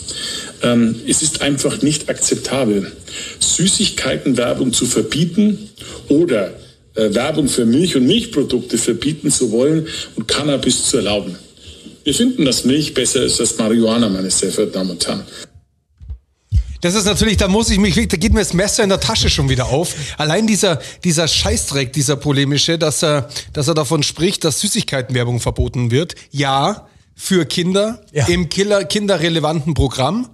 [0.62, 2.92] Ähm, Es ist einfach nicht akzeptabel,
[3.40, 5.70] Süßigkeitenwerbung zu verbieten
[6.10, 6.54] oder
[6.96, 11.36] äh, Werbung für Milch und Milchprodukte verbieten zu wollen und Cannabis zu erlauben.
[12.04, 15.24] Wir finden, dass Milch besser ist als Marihuana, meine sehr verehrten Damen und Herren.
[16.86, 19.28] Das ist natürlich, da muss ich mich, da geht mir das Messer in der Tasche
[19.32, 19.96] schon wieder auf.
[20.20, 25.90] Allein dieser, dieser Scheißdreck, dieser polemische, dass er, dass er davon spricht, dass Süßigkeitenwerbung verboten
[25.90, 26.14] wird.
[26.30, 28.28] Ja, für Kinder Ja.
[28.28, 30.30] im Killer, kinderrelevanten Programm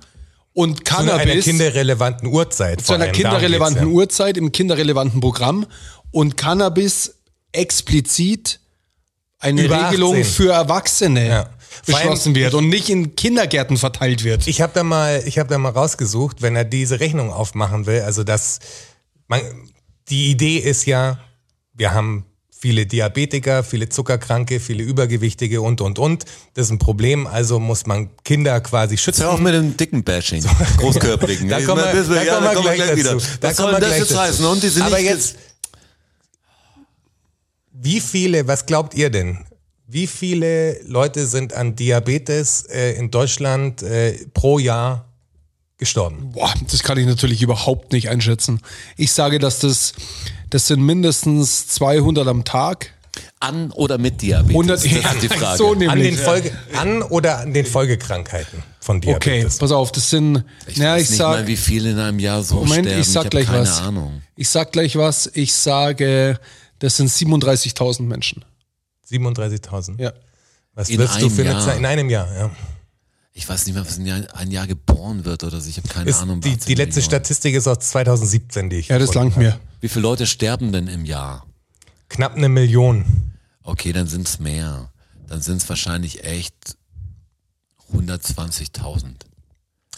[0.52, 2.82] und Zu einer Cannabis kinderrelevanten Uhrzeit.
[2.86, 3.14] zu einer allem.
[3.14, 5.66] Kinderrelevanten geht's Uhrzeit im kinderrelevanten Programm
[6.12, 7.16] und Cannabis
[7.54, 8.60] explizit
[9.40, 10.26] eine Über Regelung 18.
[10.26, 11.50] für Erwachsene Ja.
[11.86, 14.48] Beschlossen wird ich- und nicht in Kindergärten verteilt wird.
[14.48, 18.02] Ich habe da mal, ich habe da mal rausgesucht, wenn er diese Rechnung aufmachen will.
[18.02, 18.60] Also das,
[19.28, 19.42] man,
[20.10, 21.20] die Idee ist ja,
[21.74, 22.26] wir haben
[22.62, 26.26] viele Diabetiker, viele Zuckerkranke, viele Übergewichtige und und und.
[26.54, 27.26] Das ist ein Problem.
[27.26, 29.24] Also muss man Kinder quasi schützen.
[29.24, 30.44] Hör auf mit dem dicken Bashing,
[30.78, 31.50] großkörperigen.
[31.50, 33.14] Da kommen wir, meine, da ja, kommen wir gleich wieder.
[33.14, 33.26] dazu.
[33.40, 34.46] Da Was kommen soll das gleich jetzt heißen?
[34.46, 35.36] Und die sind Aber nicht jetzt,
[37.74, 39.40] wie viele, was glaubt ihr denn?
[39.94, 45.10] Wie viele Leute sind an Diabetes äh, in Deutschland äh, pro Jahr
[45.78, 46.32] gestorben?
[46.32, 48.62] Boah, das kann ich natürlich überhaupt nicht einschätzen.
[48.96, 49.92] Ich sage, dass das,
[50.50, 52.94] das sind mindestens 200 am Tag.
[53.42, 54.52] an oder mit Diabetes?
[54.52, 55.58] 100 das ist die Frage.
[55.58, 59.58] So An den Folge, an oder an den Folgekrankheiten von Okay, Diabetes?
[59.58, 62.20] pass auf, das sind, ich naja, weiß ich nicht sag, mal, wie viele in einem
[62.20, 63.02] Jahr so Moment, sterben.
[63.02, 63.82] ich sag hab gleich keine was.
[63.82, 64.22] Ahnung.
[64.38, 65.30] Ich sag gleich was.
[65.34, 66.40] Ich sage,
[66.80, 68.46] das sind 37.000 Menschen.
[69.12, 70.00] 37.000.
[70.02, 70.14] Ja.
[70.74, 71.62] Was In wirst du für eine Jahr.
[71.66, 71.78] Zeit?
[71.78, 72.52] In einem Jahr, ja.
[73.34, 75.70] Ich weiß nicht mehr, was ein Jahr, ein Jahr geboren wird oder so.
[75.70, 76.42] Ich habe keine Ist, Ahnung.
[76.42, 77.04] die, 18 die letzte Millionen.
[77.06, 79.60] Statistik ist aus 2017, die ich Ja, das langt mir.
[79.80, 81.46] Wie viele Leute sterben denn im Jahr?
[82.10, 83.06] Knapp eine Million.
[83.64, 84.92] Okay, dann sind's mehr.
[85.28, 86.76] Dann sind's wahrscheinlich echt
[87.94, 89.14] 120.000.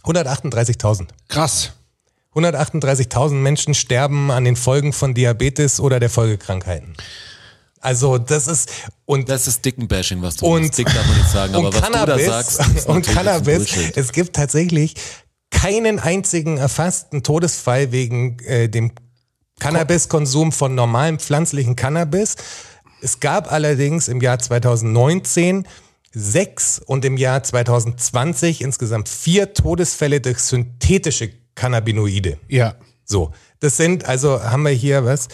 [0.04, 1.08] 138.000.
[1.28, 1.71] Krass.
[2.36, 6.95] 138.000 Menschen sterben an den Folgen von Diabetes oder der Folgekrankheiten.
[7.84, 8.69] Also das ist
[9.06, 10.76] und Das ist Dickenbashing, was du und.
[10.78, 13.76] Dick darf man nicht sagen, aber was Cannabis du da sagst, ist und Cannabis.
[13.96, 14.96] Es gibt tatsächlich
[15.52, 18.91] keinen einzigen erfassten Todesfall wegen äh, dem
[19.60, 22.36] Cannabiskonsum von normalem pflanzlichen Cannabis.
[23.02, 25.67] Es gab allerdings im Jahr 2019
[26.13, 32.38] sechs und im Jahr 2020 insgesamt vier Todesfälle durch synthetische Cannabinoide.
[32.48, 32.76] Ja.
[33.06, 35.28] So, das sind also haben wir hier was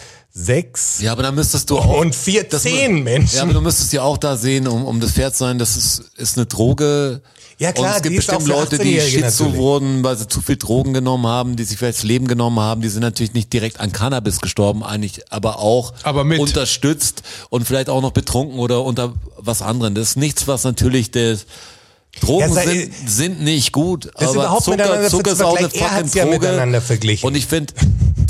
[0.44, 1.98] sechs Ja, aber dann müsstest du auch.
[2.00, 3.36] und vier das- zehn Menschen.
[3.36, 5.76] Ja, aber du müsstest ja auch da sehen, um, um das Pferd zu sein, das
[5.76, 7.20] ist, ist eine Droge.
[7.58, 10.56] Ja, klar, und es gibt bestimmt Leute, die 18-Jährige Schizo wurden, weil sie zu viel
[10.56, 13.80] Drogen genommen haben, die sich vielleicht das Leben genommen haben, die sind natürlich nicht direkt
[13.80, 19.12] an Cannabis gestorben, eigentlich, aber auch Aber unterstützt und vielleicht auch noch betrunken oder unter
[19.36, 19.94] was anderem.
[19.94, 21.44] Das ist nichts, was natürlich das
[22.20, 26.08] Drogen Ja, sind, sind nicht gut, Das aber Zucker, Zucker zu ist auch eine fucking
[26.12, 26.38] ja Droge.
[26.40, 27.24] miteinander verglichen.
[27.26, 27.72] Und ich finde,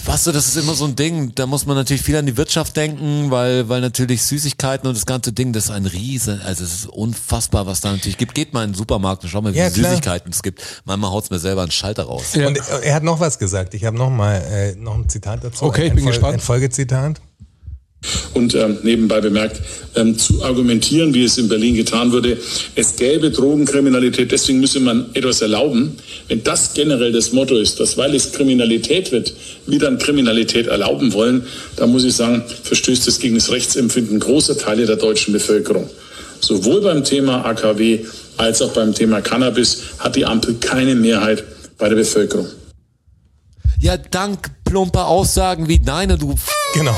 [0.05, 2.37] weißt du, das ist immer so ein Ding, da muss man natürlich viel an die
[2.37, 6.62] Wirtschaft denken, weil, weil natürlich Süßigkeiten und das ganze Ding, das ist ein Riesen, also
[6.62, 8.35] es ist unfassbar, was da natürlich gibt.
[8.35, 9.71] Geht mal in den Supermarkt und schau mal, wie Ja.
[9.71, 10.62] Süßigkeiten es gibt.
[10.85, 12.35] Manchmal haut's mir selber einen Schalter raus.
[12.35, 12.49] Ja.
[12.49, 13.73] Und er hat noch was gesagt.
[13.73, 15.64] Ich habe noch mal äh, noch ein Zitat dazu.
[15.64, 16.35] Okay, ein, bin Fol- gespannt.
[16.35, 17.21] Ein Folgezitat.
[18.32, 19.60] Und ähm, nebenbei bemerkt,
[19.94, 22.38] ähm, zu argumentieren, wie es in Berlin getan wurde,
[22.74, 25.96] es gäbe Drogenkriminalität, deswegen müsse man etwas erlauben.
[26.28, 29.34] Wenn das generell das Motto ist, dass weil es Kriminalität wird,
[29.66, 31.44] wir dann Kriminalität erlauben wollen,
[31.76, 35.90] dann muss ich sagen, verstößt es gegen das Rechtsempfinden großer Teile der deutschen Bevölkerung.
[36.40, 38.00] Sowohl beim Thema AKW
[38.38, 41.44] als auch beim Thema Cannabis hat die Ampel keine Mehrheit
[41.76, 42.46] bei der Bevölkerung.
[43.78, 46.34] Ja, dank plumper Aussagen wie deine, du
[46.74, 46.94] Genau.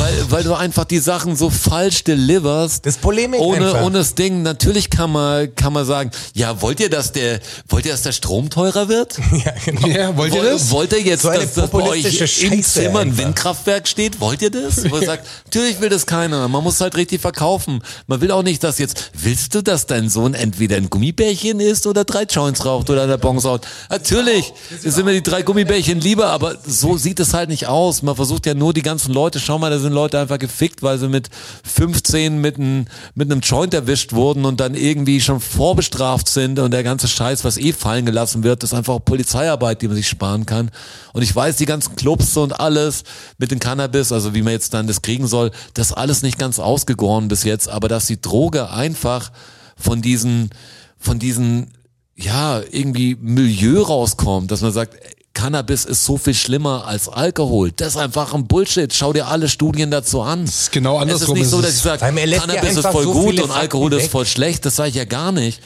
[0.00, 2.86] Weil, weil du einfach die Sachen so falsch deliverst.
[2.86, 3.82] Das ist Polemik ohne, einfach.
[3.82, 4.42] ohne das Ding.
[4.42, 8.12] Natürlich kann man, kann man sagen, ja, wollt ihr, dass der, wollt ihr, dass der
[8.12, 9.18] Strom teurer wird?
[9.40, 9.86] Ja, genau.
[9.86, 10.70] Ja, wollt ihr das?
[10.70, 13.16] Wollt ihr jetzt, So eine dass, dass bei euch populistische im Scheiße Zimmer ein.
[13.16, 14.20] Windkraftwerk steht?
[14.20, 14.84] Wollt ihr das?
[14.84, 16.46] Wo man sagt, natürlich will das keiner.
[16.48, 17.82] Man muss halt richtig verkaufen.
[18.06, 21.86] Man will auch nicht, dass jetzt, willst du, dass dein Sohn entweder ein Gummibärchen isst
[21.86, 23.66] oder drei Joints raucht oder der Bons raucht?
[23.88, 24.52] Natürlich,
[24.84, 28.02] das sind mir die drei Gummibärchen lieber, aber so sieht es halt nicht aus.
[28.02, 30.98] Man versucht ja nur die ganzen Leute, schau mal, da sind Leute einfach gefickt, weil
[30.98, 31.28] sie mit
[31.64, 36.70] 15 mit, ein, mit einem Joint erwischt wurden und dann irgendwie schon vorbestraft sind und
[36.70, 40.46] der ganze Scheiß, was eh fallen gelassen wird, ist einfach Polizeiarbeit, die man sich sparen
[40.46, 40.70] kann.
[41.12, 43.04] Und ich weiß, die ganzen Clubs und alles
[43.38, 46.58] mit dem Cannabis, also wie man jetzt dann das kriegen soll, das alles nicht ganz
[46.58, 49.30] ausgegoren bis jetzt, aber dass die Droge einfach
[49.76, 50.50] von diesen,
[50.98, 51.72] von diesen,
[52.16, 54.96] ja, irgendwie Milieu rauskommt, dass man sagt,
[55.34, 57.70] Cannabis ist so viel schlimmer als Alkohol.
[57.72, 58.92] Das ist einfach ein Bullshit.
[58.92, 60.44] Schau dir alle Studien dazu an.
[60.44, 61.22] Das ist genau andersrum.
[61.22, 64.10] Es ist nicht so, dass ich sage, Cannabis ist voll so gut und Alkohol ist
[64.10, 64.66] voll schlecht.
[64.66, 65.60] Das sage ich ja gar nicht.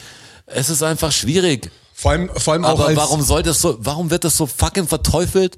[0.45, 1.71] Es ist einfach schwierig.
[1.93, 4.45] Vor allem, vor allem auch Aber als, warum soll das so, warum wird das so
[4.45, 5.55] fucking verteufelt?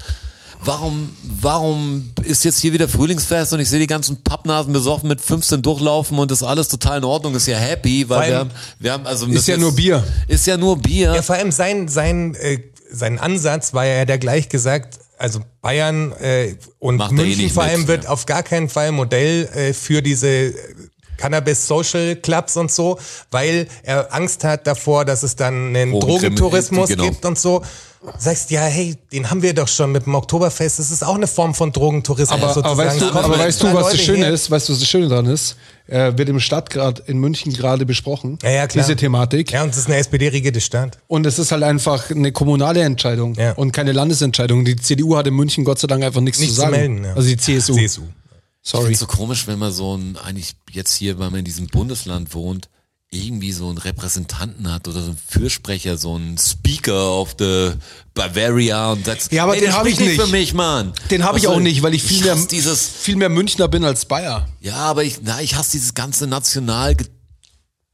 [0.64, 5.22] Warum, warum ist jetzt hier wieder Frühlingsfest und ich sehe die ganzen Pappnasen besoffen mit
[5.22, 8.52] 15 durchlaufen und das ist alles total in Ordnung, ist ja happy, weil wir haben,
[8.80, 9.28] wir haben, also.
[9.28, 10.04] Ist ja nur Bier.
[10.28, 11.14] Ist ja nur Bier.
[11.14, 12.60] Ja, vor allem sein, sein, äh,
[12.90, 17.64] sein Ansatz war ja der gleich gesagt, also Bayern äh, und Macht eh München vor
[17.64, 18.10] mit, allem wird ja.
[18.10, 20.54] auf gar keinen Fall Modell äh, für diese
[21.18, 23.00] Cannabis Social Clubs und so,
[23.32, 27.04] weil er Angst hat davor, dass es dann einen Drogentourismus genau.
[27.04, 27.64] gibt und so.
[28.20, 30.80] Sagst ja, hey, den haben wir doch schon mit dem Oktoberfest.
[30.80, 32.68] Das ist auch eine Form von Drogentourismus aber, sozusagen.
[32.80, 34.34] aber weißt du, aber weißt du, was das Leute Schöne her.
[34.34, 34.52] ist?
[34.52, 35.56] Weißt du, was das Schöne dran ist?
[35.88, 38.38] Äh, wird im Stadtgrad in München gerade besprochen.
[38.44, 38.84] Ja, ja, klar.
[38.86, 39.52] Diese Thematik.
[39.52, 41.00] Ja, und das ist eine SPD-regierte Stadt.
[41.08, 43.54] Und es ist halt einfach eine kommunale Entscheidung Ja.
[43.54, 44.64] und keine Landesentscheidung.
[44.66, 46.78] Die CDU hat in München Gott sei Dank einfach nichts, Nichts zu zu sagen.
[46.78, 47.14] melden, ja.
[47.14, 47.76] Also die CSU.
[47.76, 48.02] CSU.
[48.64, 48.84] Ich Sorry.
[48.86, 52.34] find's so komisch, wenn man so ein, eigentlich jetzt hier, weil man in diesem Bundesland
[52.34, 52.68] wohnt,
[53.10, 57.72] irgendwie so einen Repräsentanten hat oder so einen Fürsprecher, so einen Speaker of the
[58.14, 60.20] Bavaria und sagt, Ja, aber ey, den der hab ich nicht.
[60.20, 60.92] für mich, Mann.
[61.10, 63.86] Den habe ich auch soll- nicht, weil ich viel mehr, dieses, viel mehr Münchner bin
[63.86, 64.48] als Bayer.
[64.60, 66.98] ja, aber ich, na, ich hasse dieses ganze national,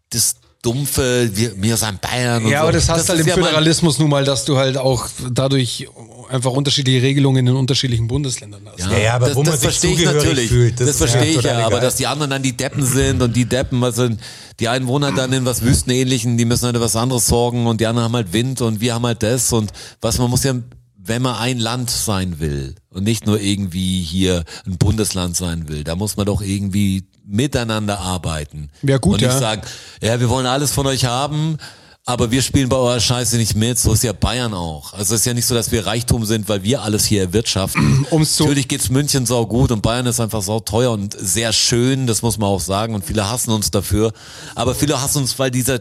[0.10, 2.64] das dumpfe, wir, mir sein Bayern und Ja, so.
[2.64, 5.88] aber das hast halt ist im ja Föderalismus nun mal, dass du halt auch dadurch
[6.30, 8.80] einfach unterschiedliche Regelungen in unterschiedlichen Bundesländern hast.
[8.80, 10.50] Ja, ja, aber das, wo man das sich verstehe ich zugehörig natürlich.
[10.50, 13.36] fühlt, das das verstehe ich ja, aber dass die anderen dann die Deppen sind und
[13.36, 14.20] die Deppen, was sind,
[14.60, 17.82] die einen wohnen halt dann in was Wüstenähnlichen, die müssen halt was anderes sorgen und
[17.82, 20.54] die anderen haben halt Wind und wir haben halt das und was man muss ja,
[20.98, 25.84] wenn man ein Land sein will und nicht nur irgendwie hier ein Bundesland sein will,
[25.84, 28.70] da muss man doch irgendwie miteinander arbeiten.
[28.82, 29.40] Ja, gut, und nicht ja.
[29.40, 29.62] sagen,
[30.02, 31.58] ja, wir wollen alles von euch haben,
[32.06, 33.80] aber wir spielen bei eurer Scheiße nicht mit.
[33.80, 34.92] So ist ja Bayern auch.
[34.94, 38.06] Also es ist ja nicht so, dass wir Reichtum sind, weil wir alles hier erwirtschaften.
[38.10, 41.54] Um's zu- Natürlich geht's München sau gut und Bayern ist einfach sau teuer und sehr
[41.54, 42.94] schön, das muss man auch sagen.
[42.94, 44.12] Und viele hassen uns dafür.
[44.54, 45.80] Aber viele hassen uns, weil dieser,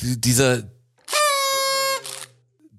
[0.00, 0.62] dieser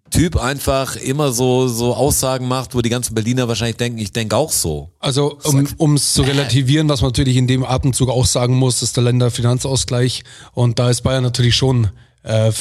[0.10, 4.36] Typ einfach immer so, so Aussagen macht, wo die ganzen Berliner wahrscheinlich denken, ich denke
[4.36, 4.90] auch so.
[5.00, 5.38] Also
[5.78, 9.04] um es zu relativieren, was man natürlich in dem Atemzug auch sagen muss, ist der
[9.04, 11.90] Länderfinanzausgleich und da ist Bayern natürlich schon
[12.24, 12.52] äh,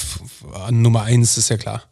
[0.70, 1.82] Nummer eins, ist ja klar.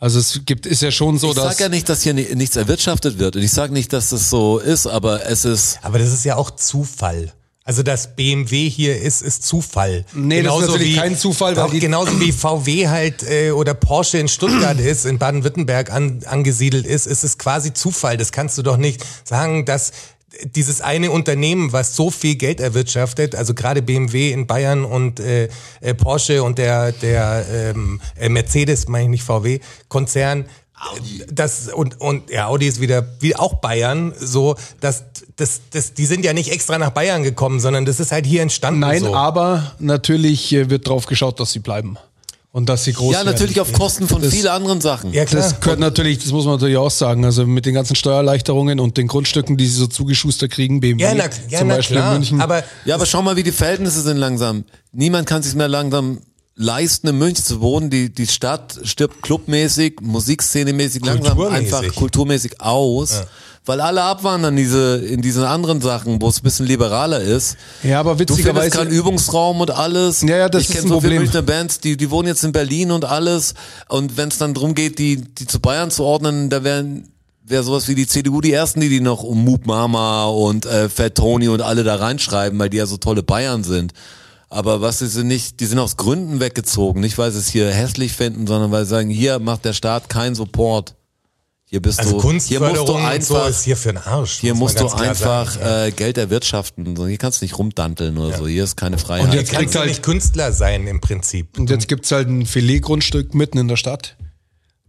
[0.00, 2.34] Also es gibt ist ja schon so, Ich dass sage ja nicht, dass hier ni-
[2.34, 5.98] nichts erwirtschaftet wird und ich sage nicht, dass das so ist, aber es ist Aber
[5.98, 7.32] das ist ja auch Zufall.
[7.66, 10.04] Also dass BMW hier ist, ist Zufall.
[10.12, 14.28] Nee, das ist natürlich kein Zufall, weil genauso wie VW halt äh, oder Porsche in
[14.28, 18.18] Stuttgart ist, in Baden-Württemberg an, angesiedelt ist, ist es quasi Zufall.
[18.18, 19.92] Das kannst du doch nicht sagen, dass
[20.44, 25.48] dieses eine Unternehmen, was so viel Geld erwirtschaftet, also gerade BMW in Bayern und äh,
[25.80, 30.46] äh, Porsche und der der ähm, äh, Mercedes, meine ich nicht VW Konzern,
[31.32, 35.04] das und und ja Audi ist wieder wie auch Bayern so dass
[35.36, 38.42] das das die sind ja nicht extra nach Bayern gekommen sondern das ist halt hier
[38.42, 39.14] entstanden nein, so.
[39.14, 41.96] aber natürlich äh, wird drauf geschaut, dass sie bleiben
[42.52, 43.32] und dass sie groß ja werden.
[43.32, 45.12] natürlich auf Kosten von Das- vielen anderen Sachen.
[45.12, 47.24] ja klar Das gehört natürlich, das muss man natürlich auch sagen.
[47.24, 51.14] Also mit den ganzen Steuererleichterungen und den Grundstücken, die sie so zugeschustert kriegen, BMW ja
[51.14, 52.40] na, ja, zum na Beispiel klar in München.
[52.40, 54.64] aber Ja, aber schau mal, wie die Verhältnisse sind langsam.
[54.92, 56.18] Niemand kann sich mehr langsam
[56.56, 57.90] leisten, in München zu wohnen.
[57.90, 63.22] Die, die Stadt stirbt clubmäßig, musikszenemäßig langsam einfach kulturmäßig aus.
[63.66, 67.56] Weil alle abwandern diese, in diese anderen Sachen, wo es ein bisschen liberaler ist.
[67.82, 70.20] ja, aber Du witzigerweise keinen Übungsraum und alles.
[70.20, 71.22] Ja, ja, das ich ist kenn ein so viele Problem.
[71.22, 73.54] Münchner Bands, die, die wohnen jetzt in Berlin und alles.
[73.88, 77.08] Und wenn es dann drum geht, die, die zu Bayern zu ordnen, da wären
[77.46, 80.88] wäre sowas wie die CDU die ersten, die die noch um Moop Mama und äh,
[80.88, 83.92] Fat Tony und alle da reinschreiben, weil die ja so tolle Bayern sind.
[84.54, 87.70] Aber was sie sind nicht, die sind aus Gründen weggezogen, nicht weil sie es hier
[87.72, 90.94] hässlich finden, sondern weil sie sagen, hier macht der Staat keinen Support.
[91.66, 93.98] Hier bist Also du, hier musst du Kunstförderung und so einfach, ist hier für den
[93.98, 94.38] Arsch.
[94.38, 95.88] hier muss musst du einfach sagen.
[95.88, 96.94] äh, Geld erwirtschaften.
[97.08, 98.46] Hier kannst du nicht rumdanteln oder so.
[98.46, 99.24] Hier ist keine Freiheit.
[99.24, 101.58] Und Hier jetzt kannst kriegt du halt- nicht Künstler sein im Prinzip.
[101.58, 104.16] Und jetzt gibt's halt ein Filetgrundstück mitten in der Stadt,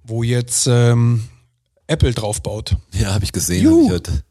[0.03, 1.23] wo jetzt ähm,
[1.87, 2.75] Apple drauf baut.
[2.93, 3.63] ja, habe ich gesehen.
[3.63, 3.79] Juhu.
[3.79, 4.23] Hab ich heute.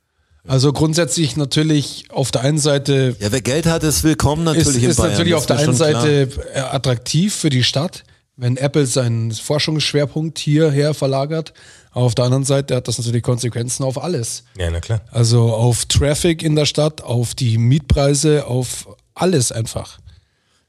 [0.46, 4.82] Also grundsätzlich natürlich auf der einen Seite Ja, wer Geld hat, ist willkommen ist, natürlich
[4.84, 5.12] in ist Bayern.
[5.12, 5.92] natürlich das auf der einen schon klar.
[6.02, 8.04] Seite äh, attraktiv für die Stadt,
[8.36, 11.54] wenn Apple seinen Forschungsschwerpunkt hierher verlagert.
[11.92, 14.44] Aber auf der anderen Seite hat das natürlich Konsequenzen auf alles.
[14.58, 15.00] Ja, na klar.
[15.10, 19.98] Also auf Traffic in der Stadt, auf die Mietpreise, auf alles einfach.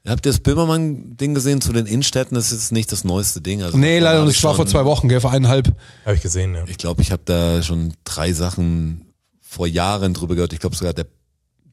[0.06, 2.36] Habt ihr das Böhmermann-Ding gesehen zu den Innenstädten?
[2.36, 3.62] Das ist nicht das neueste Ding.
[3.64, 5.74] Also Nee, leider, das ich war vor zwei Wochen, gell, vor eineinhalb.
[6.04, 6.62] Habe ich gesehen, ja.
[6.68, 9.05] Ich glaube, ich habe da schon drei Sachen
[9.56, 10.52] vor Jahren drüber gehört.
[10.52, 11.06] Ich glaube sogar der,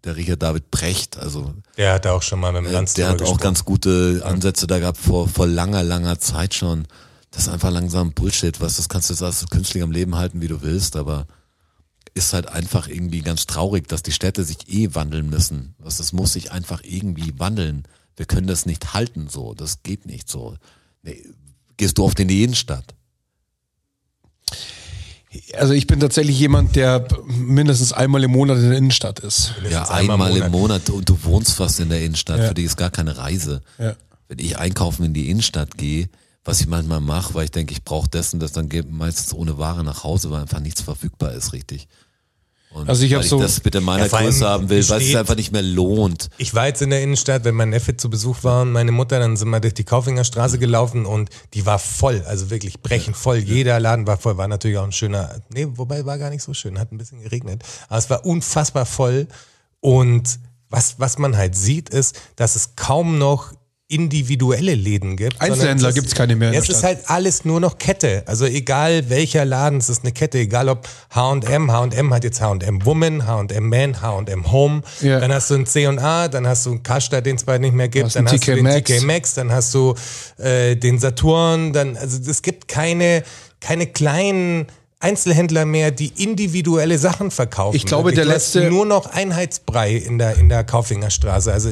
[0.06, 3.08] der Richard David Brecht, also Der hat auch schon mal mit dem Lanz Äh, der
[3.10, 3.39] hat auch gesprochen.
[3.41, 6.88] ganz gute Ansätze da gehabt vor, vor langer, langer Zeit schon.
[7.32, 10.39] Das ist einfach langsam Bullshit, was das kannst du jetzt als künstlich am Leben halten,
[10.41, 11.28] wie du willst, aber
[12.13, 15.76] ist halt einfach irgendwie ganz traurig, dass die Städte sich eh wandeln müssen.
[15.80, 17.84] Was das muss sich einfach irgendwie wandeln.
[18.15, 20.56] Wir können das nicht halten so, das geht nicht so.
[21.02, 21.26] Nee,
[21.76, 22.93] gehst du oft in die Innenstadt?
[25.58, 29.54] Also ich bin tatsächlich jemand, der mindestens einmal im Monat in der Innenstadt ist.
[29.69, 32.39] Ja, einmal einmal im Monat und du wohnst fast in der Innenstadt.
[32.39, 32.48] Ja.
[32.50, 33.62] Für dich ist gar keine Reise.
[33.78, 33.96] Ja.
[34.28, 36.10] Wenn ich einkaufen in die Innenstadt gehe,
[36.46, 39.34] was ich manchmal mache, weil ich denke, ich brauche das und das, dann ich meistens
[39.34, 41.88] ohne Ware nach Hause, weil einfach nichts verfügbar ist, richtig.
[42.73, 44.88] Und Also ich hab weil so- ich das bitte in meiner Ja, Größe haben will,
[44.89, 46.29] weil es einfach nicht mehr lohnt.
[46.38, 49.19] Ich war jetzt in der Innenstadt, wenn mein Neffe zu Besuch war und meine Mutter,
[49.19, 53.15] dann sind wir durch die Kaufinger Straße gelaufen und die war voll, also wirklich brechend
[53.15, 53.38] voll.
[53.38, 56.53] Jeder Laden war voll, war natürlich auch ein schöner, nee, wobei war gar nicht so
[56.53, 59.27] schön, hat ein bisschen geregnet, aber es war unfassbar voll
[59.79, 63.53] und was, was man halt sieht ist, dass es kaum noch
[63.93, 65.39] individuelle Läden gibt.
[65.41, 68.23] Einzelhändler es ist- gibt's keine mehr es ist halt alles nur noch Kette.
[68.25, 70.39] Also egal welcher Laden, es ist eine Kette.
[70.39, 74.82] Egal ob H&M, H&M hat jetzt H&M Woman, H&M Man, H&M Home.
[75.01, 75.19] Ja.
[75.19, 77.88] Dann hast du ein C&A, dann hast du einen Karstadt, den es bald nicht mehr
[77.89, 78.06] gibt.
[78.06, 78.91] Hast Dann hast du TK den Maxx.
[78.91, 79.95] TK Maxx, dann hast du
[80.38, 81.73] äh, den Saturn.
[81.73, 83.23] Dann, also es gibt keine,
[83.60, 84.67] keine kleinen
[85.04, 87.76] Einzelhändler mehr, die individuelle Sachen verkaufen.
[87.76, 91.52] Ich glaube, der du hast letzte- nur noch Einheitsbrei in der, in der Kaufinger Straße.
[91.52, 91.70] Also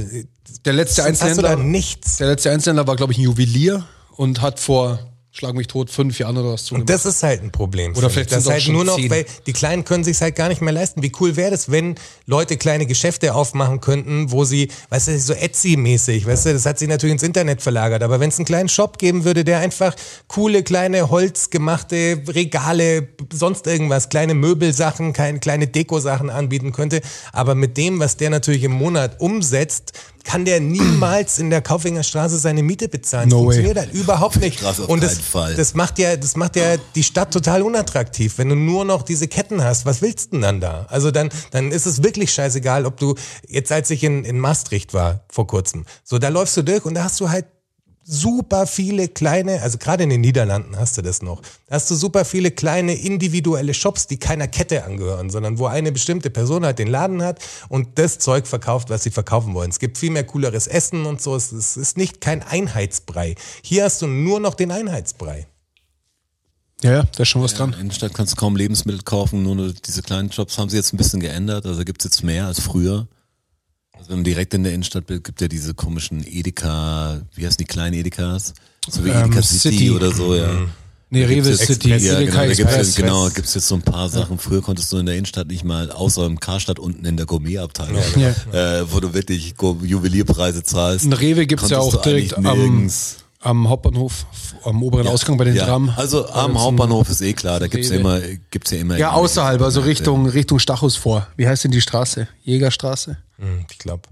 [0.65, 2.17] Der letzte Einzelhändler, nichts.
[2.17, 3.85] der letzte Einzelhändler war, glaube ich, ein Juwelier
[4.17, 4.99] und hat vor,
[5.33, 6.89] schlag mich tot, fünf Jahren oder was Und zugemacht.
[6.89, 7.95] das ist halt ein Problem.
[7.95, 8.37] Oder vielleicht ich.
[8.37, 9.09] das halt nur noch, zehn.
[9.09, 11.01] weil die Kleinen können sich halt gar nicht mehr leisten.
[11.03, 15.33] Wie cool wäre das, wenn Leute kleine Geschäfte aufmachen könnten, wo sie, weißt du, so
[15.33, 18.03] Etsy-mäßig, weißt du, das hat sich natürlich ins Internet verlagert.
[18.03, 19.95] Aber wenn es einen kleinen Shop geben würde, der einfach
[20.27, 27.99] coole kleine holzgemachte Regale, sonst irgendwas, kleine Möbelsachen, kleine Dekosachen anbieten könnte, aber mit dem,
[27.99, 32.87] was der natürlich im Monat umsetzt, kann der niemals in der Kaufinger Straße seine Miete
[32.87, 33.29] bezahlen.
[33.29, 33.43] No way.
[33.43, 34.63] Funktioniert halt überhaupt nicht.
[34.63, 35.55] Auf Und das, Fall.
[35.55, 38.37] das macht ja, das macht ja die Stadt total unattraktiv.
[38.37, 40.85] Wenn du nur noch diese Ketten hast, was willst du denn dann da?
[40.89, 43.15] Also dann, dann ist es wirklich scheißegal, ob du,
[43.47, 46.93] jetzt als ich in, in Maastricht war, vor kurzem, so da läufst du durch und
[46.93, 47.45] da hast du halt
[48.03, 51.95] super viele kleine, also gerade in den Niederlanden hast du das noch, da hast du
[51.95, 56.79] super viele kleine individuelle Shops, die keiner Kette angehören, sondern wo eine bestimmte Person halt
[56.79, 59.69] den Laden hat und das Zeug verkauft, was sie verkaufen wollen.
[59.69, 63.35] Es gibt viel mehr cooleres Essen und so, es, es ist nicht kein Einheitsbrei.
[63.63, 65.47] Hier hast du nur noch den Einheitsbrei.
[66.83, 67.71] ja, ja, da ist schon was In dran.
[67.71, 70.93] der Innenstadt kannst du kaum Lebensmittel kaufen, nur nur diese kleinen Shops haben sie jetzt
[70.93, 73.07] ein bisschen geändert, also gibt's jetzt mehr als früher.
[74.01, 77.57] Also wenn man direkt in der Innenstadt bist, gibt ja diese komischen Edeka, wie heißen
[77.59, 78.55] die kleinen Edekas?
[78.89, 79.91] So wie Ähm, Edeka City, City.
[79.91, 80.49] oder so, ja.
[81.11, 82.87] Nee, Da gibt's Rewe City, ja, Edeka genau, da gibt's Express.
[82.87, 84.39] jetzt, genau, gibt's jetzt so ein paar Sachen.
[84.39, 88.01] Früher konntest du in der Innenstadt nicht mal, außer im Karstadt unten in der Gourmetabteilung,
[88.15, 88.79] Ja.
[88.79, 91.05] äh, wo du wirklich Juwelierpreise zahlst.
[91.05, 94.25] Ein Rewe gibt's ja konntest auch direkt am, nirgends- am Hauptbahnhof,
[94.63, 95.65] am oberen Ausgang bei den ja.
[95.65, 95.91] Tram.
[95.95, 98.19] Also am Hauptbahnhof ist eh klar, da gibt's ja immer,
[98.51, 98.97] gibt's ja immer.
[98.97, 99.81] Ja, außerhalb, also.
[99.81, 101.27] Richtung, Richtung Stachus vor.
[101.35, 102.27] Wie heißt denn die Straße?
[102.43, 103.17] Jägerstraße?
[103.37, 104.03] Hm, ich glaube.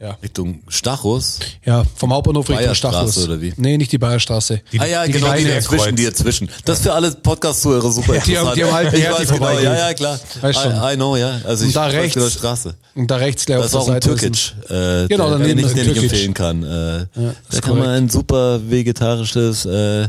[0.00, 0.16] Ja.
[0.22, 1.40] Richtung Stachus.
[1.62, 3.28] Ja, vom Hauptbahnhof Richtung Bayerstraße Stachus.
[3.28, 3.52] oder wie?
[3.58, 4.62] Nee, nicht die Bayerstraße.
[4.78, 6.50] ah ja, die genau, die kleine dazwischen, die dazwischen.
[6.64, 8.56] Das ist für alle Podcast-Zuhörer super Die haben- interessant.
[8.56, 10.18] die haben halt ich weiß genau, ja, ja, klar.
[10.40, 10.72] Weißt schon.
[10.72, 11.40] I, I know, ja.
[11.44, 12.74] Also ich Und da rechts- genau Straße.
[12.94, 14.26] Und da rechts gleich Das auf ist der auch ein Seite.
[14.36, 16.02] ist Türkic, äh, Genau, der, den ich, ist ich Türkic.
[16.04, 16.62] empfehlen kann.
[16.62, 16.66] Äh,
[17.14, 20.08] da ist kann man ein super vegetarisches äh,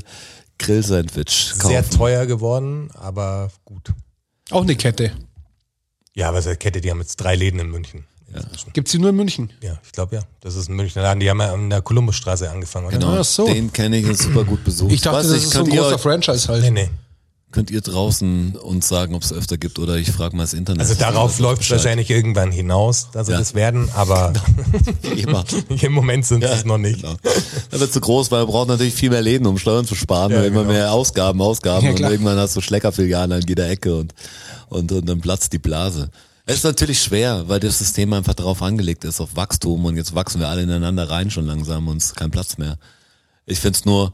[0.58, 1.68] Grill-Sandwich kaufen.
[1.72, 3.90] Sehr teuer geworden, aber gut.
[4.52, 5.12] Auch eine Kette.
[6.16, 8.06] Ja, aber so eine Kette, die haben jetzt drei Läden in München.
[8.34, 8.74] Inzwischen.
[8.74, 9.52] Gibt's die nur in München?
[9.62, 10.22] Ja, ich glaube ja.
[10.42, 11.20] Das ist ein Münchner Laden.
[11.20, 12.98] Die haben ja an der Kolumbusstraße angefangen, oder?
[12.98, 13.46] Genau, Ach so.
[13.46, 14.92] den kenne ich und super gut besucht.
[14.92, 16.64] Ich dachte, Weiß das nicht, ist so ein großer Franchise halt.
[16.64, 16.90] Nee, nee.
[17.52, 20.82] könnt ihr draußen uns sagen, ob es öfter gibt oder ich frage mal das Internet.
[20.82, 23.38] Also darauf Das läuft es wahrscheinlich irgendwann hinaus, dass Ja.
[23.38, 24.32] das werden, aber
[25.18, 25.44] Immer.
[25.82, 27.02] im Moment sind sie es noch nicht.
[27.02, 27.16] Genau.
[27.72, 30.32] Da wird zu groß, weil man braucht natürlich viel mehr Läden, um Steuern zu sparen.
[30.32, 30.74] Ja, weil immer genau.
[30.74, 34.14] mehr Ausgaben, Ausgaben Ja, und irgendwann hast du Schleckerfilialen an jeder Ecke und,
[34.70, 36.10] und, und dann platzt die Blase.
[36.52, 40.16] Es ist natürlich schwer, weil das System einfach darauf angelegt ist, auf Wachstum und jetzt
[40.16, 42.78] wachsen wir alle ineinander rein schon langsam und es ist kein Platz mehr.
[43.46, 44.12] Ich find's nur,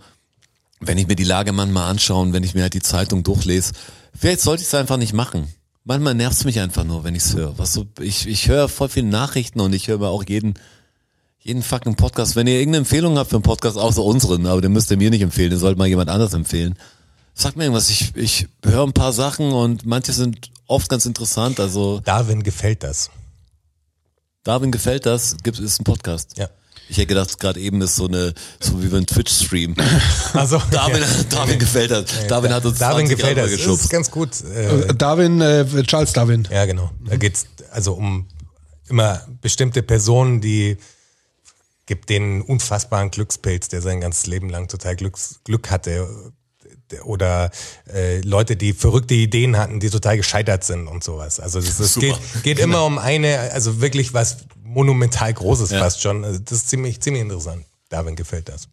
[0.80, 3.72] wenn ich mir die Lage manchmal anschaue und wenn ich mir halt die Zeitung durchlese,
[4.14, 5.48] vielleicht sollte ich es einfach nicht machen.
[5.84, 7.58] Manchmal nervt's mich einfach nur, wenn ich's höre.
[7.58, 10.54] Was so, ich, ich höre voll viele Nachrichten und ich höre auch jeden,
[11.40, 12.36] jeden fucking Podcast.
[12.36, 15.10] Wenn ihr irgendeine Empfehlung habt für einen Podcast, außer unseren, aber den müsst ihr mir
[15.10, 16.78] nicht empfehlen, den sollte mal jemand anders empfehlen.
[17.40, 17.90] Sagt mir irgendwas.
[17.92, 21.60] Ich, ich höre ein paar Sachen und manche sind oft ganz interessant.
[21.60, 23.12] Also Darwin gefällt das.
[24.44, 26.36] Darwin gefällt das, gibt ist ein Podcast.
[26.36, 26.50] Ja.
[26.90, 29.76] Ich hätte gedacht, gerade eben ist so eine, so wie beim Twitch-Stream.
[30.34, 32.06] Also Darwin, Darwin gefällt das.
[32.28, 33.44] Darwin hat uns Darwin 20 gefällt das.
[33.46, 33.90] Das ist geschubst.
[33.92, 34.42] ganz gut.
[34.44, 36.48] Äh, Darwin, äh, Charles Darwin.
[36.50, 36.90] ja, genau.
[37.06, 38.28] Da geht's also um
[38.88, 40.78] immer bestimmte Personen, die
[41.86, 46.08] gibt den unfassbaren Glückspilz, der sein ganzes Leben lang total Glücks, Glück hatte.
[47.04, 47.52] Oder
[47.94, 51.40] äh, Leute, die verrückte Ideen hatten, die total gescheitert sind und sowas.
[51.40, 52.00] Also Super.
[52.00, 55.80] geht, geht immer um eine, also wirklich was monumental Großes Ja.
[55.80, 56.24] fast schon.
[56.24, 57.66] Also das ist ziemlich, ziemlich interessant.
[57.90, 58.68] Darwin gefällt das.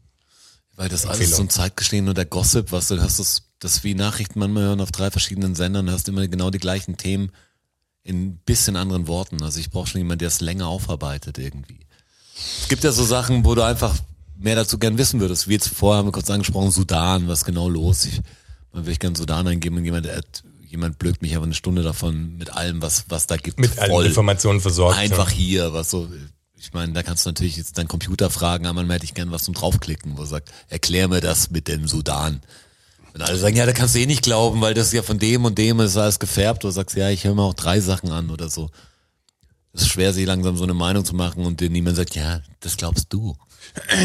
[0.77, 1.37] Weil das alles Empfehlung.
[1.37, 4.81] so ein Zeitgeschehen und der Gossip, was du hast, das, das wie Nachrichten manchmal hören
[4.81, 7.31] auf drei verschiedenen Sendern, hast immer genau die gleichen Themen
[8.03, 9.42] in ein bisschen anderen Worten.
[9.42, 11.81] Also ich brauche schon jemanden, der es länger aufarbeitet irgendwie.
[12.61, 13.94] Es gibt ja so Sachen, wo du einfach
[14.44, 15.48] mehr dazu gern wissen würdest.
[15.48, 18.04] Wie jetzt vorher haben wir kurz angesprochen, Sudan, was genau los?
[18.04, 18.20] Ich,
[18.72, 21.83] man würde ich gerne Sudan eingeben und jemand, hat- jemand blökt mich aber eine Stunde
[21.83, 23.59] davon mit allem, was, was da gibt.
[23.59, 24.07] Mit allen.
[24.07, 24.98] Informationen versorgt.
[24.98, 25.37] Einfach ja.
[25.37, 26.09] hier, was so,
[26.57, 29.30] ich meine, da kannst du natürlich jetzt deinen Computer fragen, aber manchmal hätte ich gern
[29.30, 32.40] was zum draufklicken, wo er sagt, erklär mir das mit dem Sudan.
[33.12, 35.20] Und alle sagen, ja, da kannst du eh nicht glauben, weil das ist ja von
[35.20, 36.64] dem und dem ist alles gefärbt.
[36.64, 38.70] Du sagst, ja, ich höre mir auch drei Sachen an oder so.
[39.72, 42.40] Es ist schwer, sich langsam so eine Meinung zu machen und dir niemand sagt, ja,
[42.61, 43.37] das glaubst du.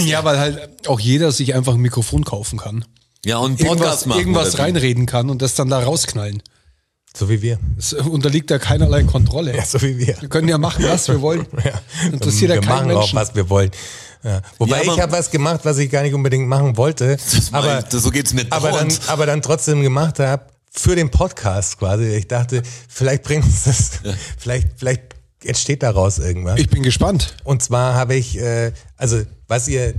[0.06, 2.86] Ja, weil halt auch jeder sich einfach ein Mikrofon kaufen kann.
[3.26, 4.20] Ja, und einen Irgendwas, Podcast machen.
[4.20, 6.42] irgendwas reinreden kann und das dann da rausknallen.
[7.16, 7.60] So wie wir.
[7.78, 9.56] Es unterliegt ja keinerlei Kontrolle.
[9.58, 10.16] Ja, so wie wir.
[10.22, 11.46] Wir können ja machen, was wir wollen.
[12.12, 13.16] Interessiert ja wir keinen machen auch, Menschen.
[13.18, 13.72] was wir wollen.
[14.24, 14.42] Ja.
[14.58, 17.18] Wobei Ja, ich habe was gemacht, was ich gar nicht unbedingt machen wollte,
[17.52, 21.10] aber, mein- das- so geht's mir aber, dann, aber dann trotzdem gemacht habe für den
[21.10, 22.04] Podcast quasi.
[22.16, 23.92] Ich dachte, vielleicht bringt uns das,
[24.38, 25.02] vielleicht, vielleicht
[25.44, 26.60] entsteht daraus irgendwas.
[26.60, 27.36] Ich bin gespannt.
[27.44, 29.96] Und zwar habe ich, äh, also was ihr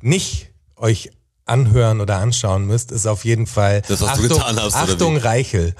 [0.00, 1.10] nicht euch
[1.44, 5.16] anhören oder anschauen müsst, ist auf jeden Fall Das, was du getan hast, oder Achtung?
[5.18, 5.74] Reichel.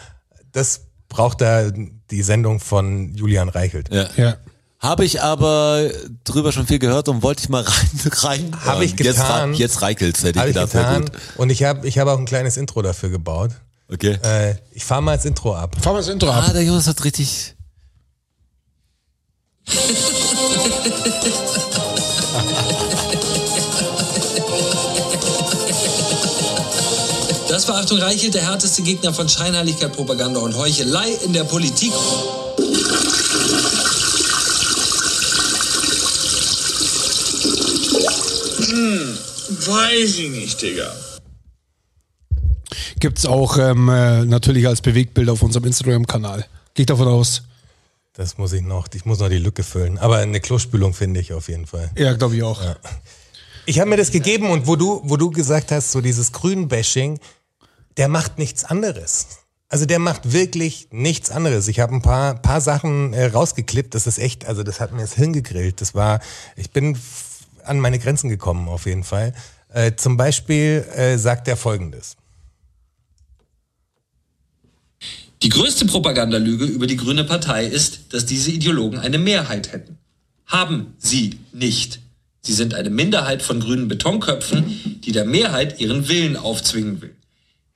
[0.52, 3.92] Das braucht da die Sendung von Julian Reichelt.
[3.92, 4.08] Ja.
[4.16, 4.36] Ja.
[4.78, 5.90] Habe ich aber
[6.24, 8.60] drüber schon viel gehört und wollte ich mal rein, rein.
[8.64, 9.52] Habe ich Jetzt, getan.
[9.52, 11.04] ra- jetzt Reichels, hätte ich Habe ich gedacht, wäre getan.
[11.06, 11.12] gut.
[11.38, 13.52] Und ich habe ich hab auch ein kleines Intro dafür gebaut.
[13.90, 14.18] Okay.
[14.22, 15.76] Äh, ich fahre mal das Intro ab.
[15.80, 16.52] Fahren wir das Intro Ah, ab.
[16.52, 17.54] der Jonas hat richtig.
[27.74, 31.90] Das war Achtung Reichelt, der härteste Gegner von Scheinheiligkeit, Propaganda und Heuchelei in der Politik.
[39.66, 40.88] Weiß ich nicht, Digga.
[43.00, 46.46] Gibt's auch ähm, äh, natürlich als Bewegtbild auf unserem Instagram-Kanal.
[46.74, 47.42] Gehe ich davon aus.
[48.12, 49.98] Das muss ich noch, ich muss noch die Lücke füllen.
[49.98, 51.90] Aber eine Klospülung finde ich auf jeden Fall.
[51.98, 52.62] Ja, glaube ich auch.
[53.66, 57.18] Ich habe mir das gegeben und wo du, wo du gesagt hast, so dieses Grün-Bashing,
[57.96, 59.26] der macht nichts anderes.
[59.68, 61.68] Also der macht wirklich nichts anderes.
[61.68, 63.94] Ich habe ein paar, paar Sachen äh, rausgeklippt.
[63.94, 65.80] Das ist echt, also das hat mir das Hirn gegrillt.
[65.80, 66.20] Das war,
[66.56, 66.96] ich bin
[67.64, 69.34] an meine Grenzen gekommen auf jeden Fall.
[69.72, 72.16] Äh, zum Beispiel äh, sagt er Folgendes.
[75.42, 79.98] Die größte Propagandalüge über die Grüne Partei ist, dass diese Ideologen eine Mehrheit hätten.
[80.46, 82.00] Haben sie nicht.
[82.40, 87.14] Sie sind eine Minderheit von grünen Betonköpfen, die der Mehrheit ihren Willen aufzwingen will.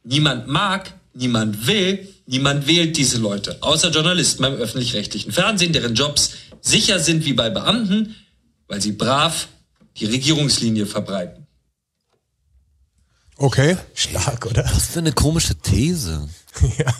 [0.04, 6.32] Niemand mag, niemand will, niemand wählt diese Leute, außer Journalisten beim öffentlich-rechtlichen Fernsehen, deren Jobs
[6.61, 8.14] sicher sind wie bei Beamten,
[8.68, 9.48] weil sie brav
[9.96, 11.46] die Regierungslinie verbreiten.
[13.37, 13.76] Okay.
[13.94, 14.64] Stark, oder?
[14.64, 16.28] Was für eine komische These.
[16.78, 16.92] ja.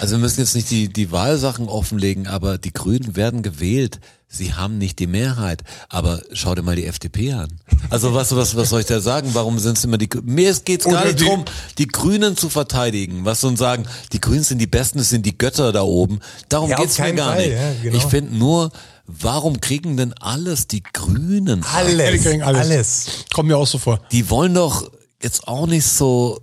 [0.00, 4.00] Also wir müssen jetzt nicht die, die Wahlsachen offenlegen, aber die Grünen werden gewählt.
[4.28, 5.62] Sie haben nicht die Mehrheit.
[5.88, 7.48] Aber schau dir mal die FDP an.
[7.90, 9.30] Also was, was, was soll ich da sagen?
[9.32, 11.44] Warum sind es immer die Grü- Mir geht's gar Oder nicht die- drum,
[11.78, 13.24] die Grünen zu verteidigen.
[13.24, 16.18] Was und sagen, die Grünen sind die Besten, es sind die Götter da oben.
[16.48, 17.56] Darum Ja, geht's mir gar Fall, nicht.
[17.56, 17.96] ja, genau.
[17.96, 18.72] Ich finde nur,
[19.06, 21.60] warum kriegen denn alles die Grünen?
[21.60, 22.60] Die Alles, kriegen alles.
[22.60, 23.06] alles.
[23.32, 24.00] Kommt mir auch so vor.
[24.10, 24.90] die wollen doch
[25.22, 26.40] jetzt auch nicht so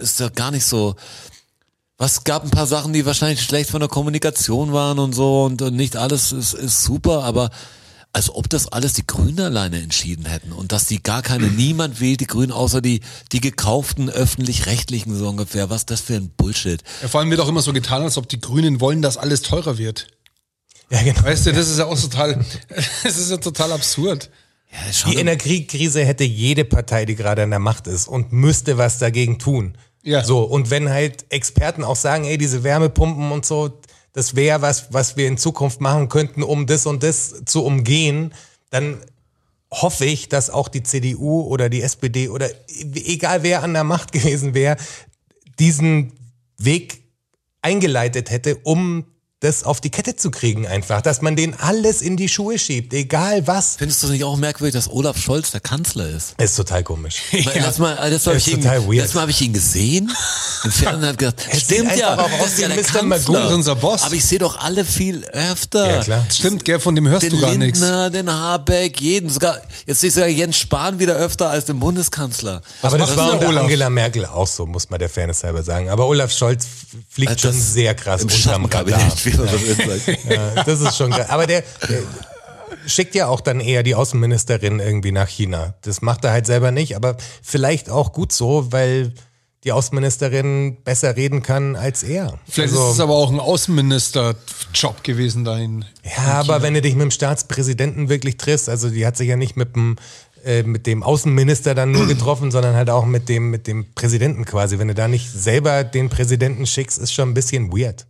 [0.00, 0.94] ist doch gar nicht so.
[2.00, 5.60] Was gab ein paar Sachen, die wahrscheinlich schlecht von der Kommunikation waren und so und,
[5.60, 7.50] und nicht alles ist, ist super, aber
[8.14, 12.00] als ob das alles die Grünen alleine entschieden hätten und dass die gar keine, niemand
[12.00, 15.68] wählt die Grünen außer die, die gekauften öffentlich-rechtlichen so ungefähr.
[15.68, 16.82] Was ist das für ein Bullshit?
[17.02, 19.42] Ja, vor allem wird auch immer so getan, als ob die Grünen wollen, dass alles
[19.42, 20.06] teurer wird.
[20.88, 21.22] Ja, genau.
[21.22, 22.42] Weißt du, das ist ja auch total,
[23.04, 24.30] das ist ja total absurd.
[24.72, 28.78] Ja, schau Die Energiekrise hätte jede Partei, die gerade an der Macht ist und müsste
[28.78, 29.76] was dagegen tun.
[30.02, 30.24] Ja.
[30.24, 33.80] So, und wenn halt Experten auch sagen, ey, diese Wärmepumpen und so,
[34.12, 38.34] das wäre was, was wir in Zukunft machen könnten, um das und das zu umgehen,
[38.70, 38.98] dann
[39.70, 44.12] hoffe ich, dass auch die CDU oder die SPD oder egal wer an der Macht
[44.12, 44.76] gewesen wäre,
[45.58, 46.12] diesen
[46.58, 47.02] Weg
[47.62, 49.04] eingeleitet hätte, um
[49.40, 52.92] das auf die Kette zu kriegen einfach, dass man denen alles in die Schuhe schiebt,
[52.92, 53.76] egal was.
[53.78, 56.34] Findest du es nicht auch merkwürdig, dass Olaf Scholz der Kanzler ist?
[56.38, 57.22] Ist total komisch.
[57.32, 58.96] Letztes Mal, Das ich ist ihn, total weird.
[58.96, 60.12] letztes Mal habe ich ihn gesehen
[60.64, 62.82] im Fernsehen und hat gesagt, sieht stimmt ja, auch das aus ist ja der Mr.
[62.82, 63.02] Kanzler.
[63.04, 64.02] Magoo, unser Boss.
[64.02, 65.90] Aber ich sehe doch alle viel öfter.
[65.90, 66.26] Ja, klar.
[66.30, 67.80] Stimmt, gell, von dem hörst Den du gar nichts.
[67.80, 69.30] Lindner, den Habeck, jeden.
[69.30, 72.60] Sogar, jetzt sehe ich sogar Jens Spahn wieder öfter als den Bundeskanzler.
[72.82, 73.62] Aber das macht war unter Olaf?
[73.62, 75.88] Angela Merkel auch so, muss man der Fairness halber sagen.
[75.88, 76.66] Aber Olaf Scholz
[77.08, 79.00] fliegt Also schon das sehr krass unterm Radar.
[79.32, 80.18] Schön sagt.
[80.30, 81.28] Ja, das ist schon krass.
[81.30, 82.02] Aber der, der
[82.86, 85.74] schickt ja auch dann eher die Außenministerin irgendwie nach China.
[85.82, 89.12] Das macht er halt selber nicht, aber vielleicht auch gut so, weil
[89.64, 92.38] die Außenministerin besser reden kann als er.
[92.48, 95.84] Vielleicht Also- ist es aber auch ein Außenminister-Job gewesen dahin.
[96.04, 99.36] Ja, aber wenn du dich mit dem Staatspräsidenten wirklich triffst, also die hat sich ja
[99.36, 99.96] nicht mit dem
[100.44, 104.46] äh, mit dem Außenminister dann nur getroffen, sondern halt auch mit dem mit dem Präsidenten
[104.46, 104.78] quasi.
[104.78, 108.06] Wenn du da nicht selber den Präsidenten schickst, ist schon ein bisschen weird.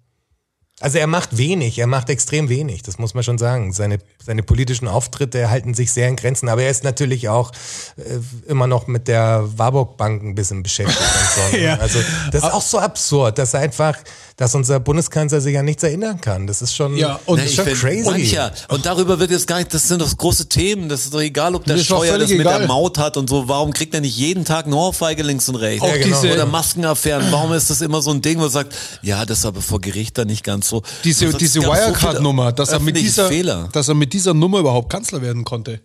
[0.83, 3.72] Also er macht wenig, er macht extrem wenig, das muss man schon sagen.
[3.74, 7.53] Seine, seine politischen Auftritte halten sich sehr in Grenzen, aber er ist natürlich auch
[7.99, 8.03] äh,
[8.51, 11.57] immer noch mit der Warburg Bank ein bisschen beschäftigt und so.
[11.59, 11.62] ne?
[11.64, 11.76] Ja.
[11.76, 11.99] Also
[12.33, 13.99] das ist auch so absurd, dass einfach,
[14.39, 16.47] dass unser Bundeskanzler sich an nichts erinnern kann.
[16.47, 18.09] Das ist schon, Ja, und Nee, ist schon find- crazy.
[18.09, 20.89] Und ja, und darüber wird jetzt gar nicht, das sind doch große Themen.
[20.89, 22.61] Das ist doch egal, ob der doch Steuer das mit egal.
[22.61, 23.47] der Maut hat und so.
[23.49, 25.83] Warum kriegt er nicht jeden Tag eine Ohrfeige links und rechts?
[25.83, 26.22] Auch genau.
[26.22, 27.26] Oder Maskenaffären.
[27.31, 29.78] Warum ist das immer so ein Ding, wo er sagt, ja, das ist aber vor
[29.83, 30.83] Gericht dann nicht ganz so.
[31.05, 33.68] diese, Also, diese Wirecard-Nummer, dass er mit öffentliche dieser, Fehler.
[33.73, 35.81] dass er mit dieser Nummer überhaupt Kanzler werden konnte.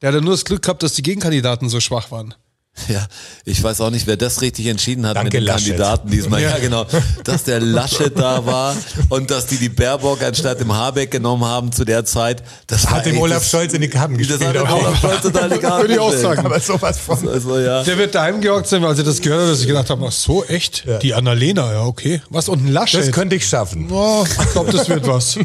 [0.00, 2.34] Der hat ja nur das Glück gehabt, dass die Gegenkandidaten so schwach waren.
[2.88, 3.06] Ja,
[3.44, 5.68] ich weiß auch nicht, wer das richtig entschieden hat Danke, mit den Laschet.
[5.68, 6.42] Kandidaten diesmal.
[6.46, 6.58] Ja.
[6.58, 6.86] genau.
[7.24, 8.76] Dass der Laschet da war
[9.08, 12.42] und dass die die Baerbock anstatt dem Habeck genommen haben zu der Zeit.
[12.66, 14.48] Das Hat dem Olaf das- Scholz in die Karten Das gespielt.
[14.58, 15.00] hat dem Olaf.
[15.00, 16.44] Scholz total die Karten Würde ich auch sagen.
[16.46, 17.28] Aber sowas von.
[17.28, 17.82] Also, ja.
[17.82, 20.12] Der wird daheim gehockt sein, als er das gehört hat, dass ich gedacht habe, ach
[20.12, 20.84] so, echt?
[21.02, 22.20] Die Annalena, ja, okay.
[22.30, 22.48] Was?
[22.48, 23.00] Und ein Laschet?
[23.00, 23.88] Das könnte ich schaffen.
[23.90, 25.38] oh, ich glaube, das wird was.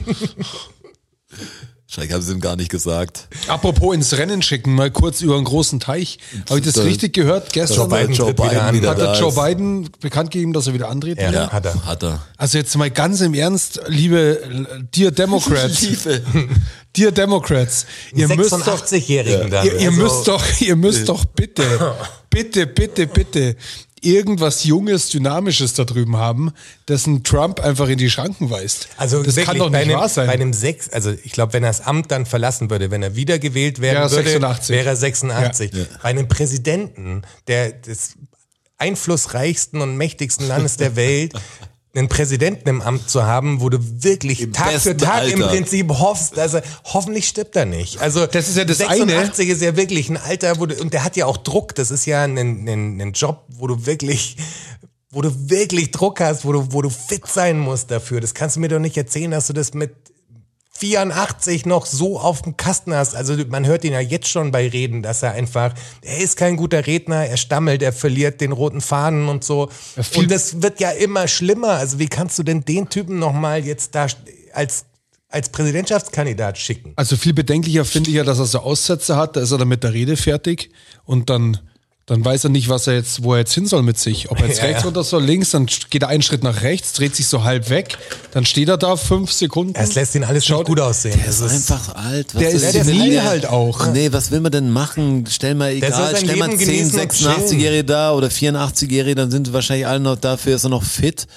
[1.92, 3.28] Wahrscheinlich haben sie ihm gar nicht gesagt.
[3.50, 6.20] Apropos ins Rennen schicken, mal kurz über einen großen Teich.
[6.50, 7.52] Habe ich das Da- richtig gehört?
[7.52, 9.34] Gestern Biden Joe tritt wieder Biden wieder hat da der Joe.
[9.34, 11.34] Biden bekannt gegeben, dass er wieder antreten will.
[11.34, 11.86] Ja, hat er.
[11.86, 12.26] Hat er.
[12.38, 16.22] Also jetzt mal ganz im Ernst, liebe Dear Democrats, Liebe.
[16.96, 17.86] Dear Democrats,
[18.16, 19.66] ihr müsst doch 86-Jährigen dann.
[19.66, 21.64] Ihr, ihr Also- müsst doch, ihr müsst doch bitte,
[22.30, 23.56] bitte, bitte, bitte
[24.02, 26.52] irgendwas Junges, Dynamisches da drüben haben,
[26.88, 28.90] das ein Trump einfach in die Schranken weist.
[28.98, 30.28] Also das wirklich, kann doch nicht einem, wahr sein.
[30.28, 33.16] Bei einem sechs, also ich glaube, wenn er das Amt dann verlassen würde, wenn er
[33.16, 34.76] wiedergewählt werden Wäre er würde, 86.
[34.76, 35.74] wäre er 86.
[35.74, 35.86] Ja.
[36.02, 38.16] Bei einem Präsidenten, der des
[38.78, 41.34] einflussreichsten und mächtigsten Landes der Welt,
[41.94, 45.56] einen Präsidenten im Amt zu haben, wo du wirklich Im Tag für Tag im Alter.
[45.56, 48.00] Prinzip hoffst, also hoffentlich stirbt er nicht.
[48.00, 51.04] Also Das ist ja das 86 ist ja wirklich ein Alter, wo du, und der
[51.04, 54.38] hat ja auch Druck, das ist ja ein, ein, ein Job, wo du wirklich
[55.14, 58.22] wo du wirklich Druck hast, wo du, wo du fit sein musst dafür.
[58.22, 59.94] Das kannst du mir doch nicht erzählen, dass du das mit
[60.82, 63.16] 84 noch so auf dem Kasten hast.
[63.16, 66.58] Also man hört ihn ja jetzt schon bei Reden, dass er einfach, er ist kein
[66.58, 69.70] guter Redner, er stammelt, er verliert den roten Faden und so.
[70.02, 71.74] viel- und das wird ja immer schlimmer.
[71.74, 74.08] Also wie kannst du denn den Typen nochmal jetzt da
[74.54, 74.86] als,
[75.30, 76.94] als Präsidentschaftskandidat schicken?
[76.96, 79.68] Also viel bedenklicher finde ich ja, dass er so Aussätze hat, da ist er dann
[79.68, 80.72] mit der Rede fertig
[81.06, 81.60] und dann,
[82.12, 84.32] dann weiß er nicht, was er jetzt, wo er jetzt hin soll mit sich.
[84.32, 84.86] Ob er jetzt Ja, rechts ja.
[84.88, 87.98] runter soll, links, dann geht er einen Schritt nach rechts, dreht sich so halb weg,
[88.32, 89.76] dann steht er da fünf Sekunden.
[89.76, 91.18] Es lässt ihn alles nicht gut aussehen.
[91.18, 92.36] Der ist Das einfach alt.
[92.36, 93.30] Was Der ist der senil alt.
[93.30, 93.88] halt auch.
[93.94, 95.26] Nee, was will man denn machen?
[95.30, 99.54] Stell mal egal, stell mal Leben 10, genießen und 86-Jährige da oder 84-Jährige, dann sind
[99.54, 101.28] wahrscheinlich alle noch dafür, ist er noch fit.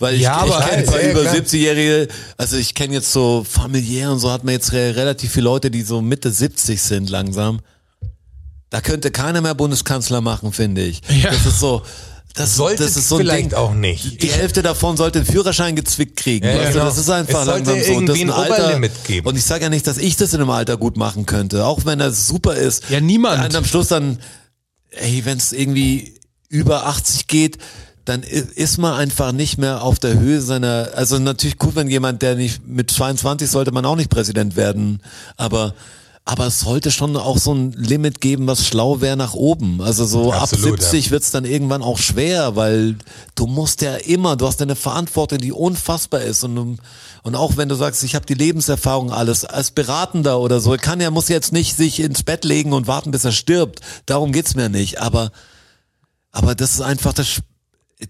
[0.00, 1.34] Weil ich, Ja, aber ich kenne halt, ein paar ja, über klar.
[1.36, 5.44] 70-Jährige, also ich kenne jetzt so familiär und so hat man jetzt re relativ viele
[5.44, 7.60] Leute, die so Mitte 70 sind langsam.
[8.70, 11.02] Da könnte keiner mehr Bundeskanzler machen, finde ich.
[11.08, 11.30] Ja.
[11.30, 11.82] Das ist so,
[12.34, 13.54] das, Sollte das ist so ein vielleicht Ding.
[13.54, 14.22] auch nicht.
[14.22, 16.46] Die Hälfte davon sollte einen Führerschein gezwickt kriegen.
[16.46, 16.72] Ja, du?
[16.72, 16.84] genau.
[16.84, 17.94] Das ist einfach Es langsam so.
[17.94, 18.80] Und das ist ein Alter.
[19.06, 19.26] Geben.
[19.26, 21.84] Und ich sage ja nicht, dass ich das in einem Alter gut machen könnte, auch
[21.84, 22.88] wenn das super ist.
[22.88, 23.44] Ja, niemand.
[23.44, 24.20] Und am Schluss dann,
[24.90, 26.14] ey, wenn es irgendwie
[26.48, 27.58] über 80 geht,
[28.04, 32.22] dann ist man einfach nicht mehr auf der Höhe seiner, also natürlich gut, wenn jemand,
[32.22, 35.02] der nicht, mit 22 sollte man auch nicht Präsident werden,
[35.36, 35.74] aber
[36.30, 39.82] aber es sollte schon auch so ein Limit geben, was schlau wäre nach oben.
[39.82, 42.96] Also so Absolut, ab 70 wird's dann irgendwann auch schwer, weil
[43.34, 46.78] du musst ja immer, du hast eine Verantwortung, die unfassbar ist und
[47.22, 51.00] und auch wenn du sagst, ich habe die Lebenserfahrung alles als Beratender oder so, kann
[51.00, 53.80] er muss jetzt nicht sich ins Bett legen und warten, bis er stirbt.
[54.06, 55.02] Darum geht's mir nicht.
[55.02, 55.30] Aber
[56.32, 57.40] aber das ist einfach das.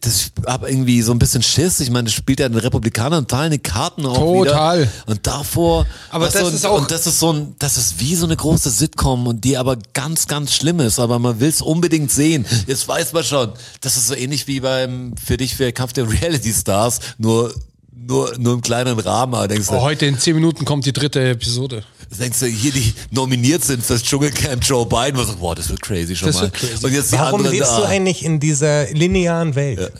[0.00, 1.80] Das hab irgendwie so ein bisschen Schiss.
[1.80, 4.82] Ich meine, das spielt ja den Republikanern total die Karten auch Total.
[4.82, 4.90] wieder.
[5.06, 5.84] Und davor.
[6.10, 8.36] Aber das und, ist auch- Und das ist so ein, das ist wie so eine
[8.36, 11.00] große Sitcom und die aber ganz, ganz schlimm ist.
[11.00, 12.46] Aber man will es unbedingt sehen.
[12.68, 13.52] Jetzt weiß man schon.
[13.80, 17.00] Das ist so ähnlich wie beim, für dich, für Kampf der Reality Stars.
[17.18, 17.52] Nur,
[17.92, 19.34] nur, nur im kleinen Rahmen.
[19.34, 21.82] Aber denkst du, Oh, heute in zehn Minuten kommt die dritte Episode.
[22.18, 25.16] Denkst du, hier die nominiert sind fürs Dschungelcamp Joe Biden.
[25.18, 26.50] Was, boah, das wird crazy schon Das mal.
[26.50, 26.84] crazy.
[26.84, 27.80] Und jetzt die Warum anderen lebst da.
[27.80, 29.92] du eigentlich in dieser linearen Welt?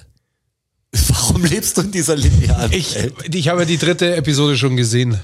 [1.09, 3.15] Warum lebst du in dieser linearen Ich, Welt?
[3.35, 5.19] ich habe ja die dritte Episode schon gesehen.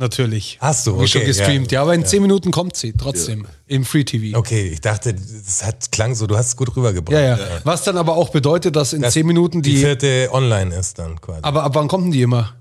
[0.00, 0.58] Natürlich.
[0.60, 1.72] Hast du, Hab ich schon okay, gestreamt.
[1.72, 3.46] Ja, aber in zehn Minuten kommt sie trotzdem.
[3.66, 4.38] Im Free TV.
[4.38, 7.12] Okay, ich dachte, das hat, klang so, du hast es gut rübergebracht.
[7.20, 9.78] Ja, ja, Was dann aber auch bedeutet, dass in Dass zehn Minuten die die.
[9.78, 11.40] vierte online ist dann quasi.
[11.42, 12.54] aber ab wann kommt denn die immer?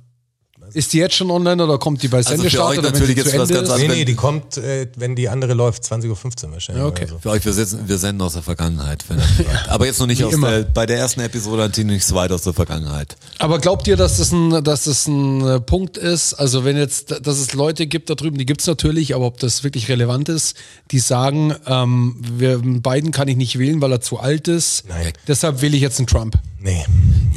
[0.73, 3.07] Ist die jetzt schon online oder kommt die bei Also für Sendestart euch wenn natürlich
[3.17, 3.77] sie zu jetzt was Ende ganz ist?
[3.77, 6.81] nee, wenn- nee, die kommt, äh, wenn die andere läuft, 20.15 Uhr wahrscheinlich.
[6.83, 7.03] Ja, okay.
[7.03, 7.19] oder so.
[7.19, 9.03] Für euch, wir, sitzen, wir senden aus der Vergangenheit.
[9.03, 9.69] Fragt.
[9.69, 10.49] Aber jetzt noch nicht aus immer.
[10.51, 13.15] der, bei der ersten Episode natürlich nichts weit aus der Vergangenheit.
[13.39, 16.33] Aber glaubt ihr, dass das ein, dass das ein äh, Punkt ist?
[16.33, 19.63] Also wenn jetzt, dass es Leute gibt da drüben, die gibt's natürlich, aber ob das
[19.63, 20.55] wirklich relevant ist,
[20.91, 24.83] die sagen, ähm, wir, Biden kann ich nicht wählen, weil er zu alt ist.
[24.87, 25.13] Nein.
[25.27, 26.35] Deshalb wähle ich jetzt einen Trump.
[26.59, 26.85] Nee,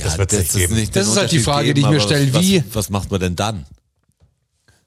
[0.03, 0.75] das wird es nicht geben.
[0.75, 3.21] nicht Das ist halt die Frage, die ich mir stelle, was, wie- Was macht man
[3.21, 3.67] denn dann?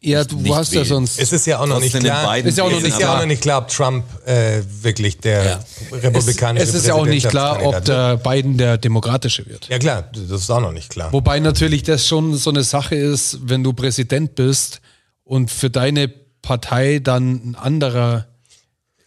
[0.05, 0.85] Ja, du nicht hast ja wählen.
[0.87, 1.17] sonst.
[1.17, 2.37] Es ist ja auch noch nicht klar.
[2.37, 3.19] Ist ja auch noch es nicht ist ja auch klar.
[3.21, 5.63] noch nicht klar, ob Trump äh, wirklich der Ja.
[5.93, 9.69] republikanische es ist ja auch nicht klar, ob der Biden der demokratische wird.
[9.69, 11.13] Ja klar, das ist auch noch nicht klar.
[11.13, 14.81] Wobei natürlich das schon so eine Sache ist, wenn du Präsident bist
[15.23, 16.09] und für deine
[16.41, 18.27] Partei dann ein anderer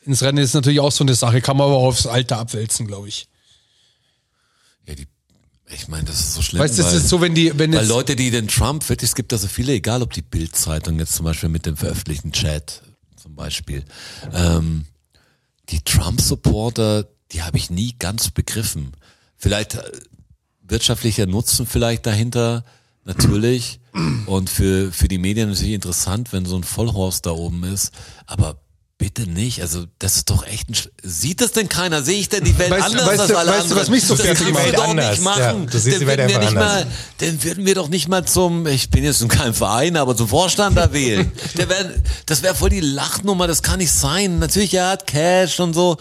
[0.06, 2.86] ins Rennen ist natürlich auch so eine Sache, kann man aber auch aufs Alter abwälzen,
[2.86, 3.28] glaube ich.
[4.86, 5.06] Ja, die,
[5.68, 6.62] ich meine, das ist so schlimm.
[6.62, 9.10] Weißt du, das weil, ist so, wenn die, wenn weil Leute, die den Trump, wirklich,
[9.10, 12.32] es gibt da so viele, egal ob die Bild-Zeitung jetzt zum Beispiel mit dem veröffentlichten
[12.32, 12.82] Chat
[13.16, 13.84] zum Beispiel,
[14.32, 14.84] ähm,
[15.70, 18.92] die Trump-Supporter, die habe ich nie ganz begriffen.
[19.36, 19.82] Vielleicht äh,
[20.62, 22.64] wirtschaftlicher Nutzen vielleicht dahinter,
[23.04, 23.80] natürlich.
[24.26, 27.92] Und für, für die Medien natürlich interessant, wenn so ein Vollhorst da oben ist.
[28.26, 28.60] Aber
[28.98, 29.60] bitte nicht.
[29.62, 32.02] Also, das ist doch echt ein, Sch- sieht das denn keiner?
[32.02, 33.82] Sehe ich denn die Welt Weißt anders weißt als alle weißt anderen?
[33.82, 34.76] was mich so das fertig macht?
[34.76, 35.40] doch Anders, nicht machen.
[35.40, 35.52] ja.
[35.52, 36.86] Dann würden wir nicht mal,
[37.18, 40.28] dann würden wir doch nicht mal zum, ich bin jetzt in keinem Verein, aber zum
[40.28, 41.30] Vorstand da wählen.
[41.56, 41.94] Der wär,
[42.26, 44.38] das wäre voll die Lachnummer, das kann nicht sein.
[44.38, 45.96] Natürlich, er hat Cash und so.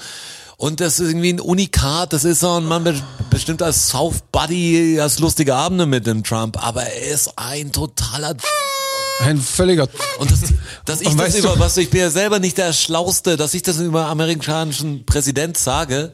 [0.57, 4.21] Und das ist irgendwie ein Unikat, das ist so ein Mann be- bestimmt als South
[4.31, 8.35] Buddy, als lustige Abende mit dem Trump, aber er ist ein totaler
[9.21, 9.87] ein völliger,
[10.19, 10.41] und das,
[10.85, 13.61] dass ich Und das über was, ich bin ja selber nicht der Schlauste, dass ich
[13.61, 16.13] das über amerikanischen Präsident sage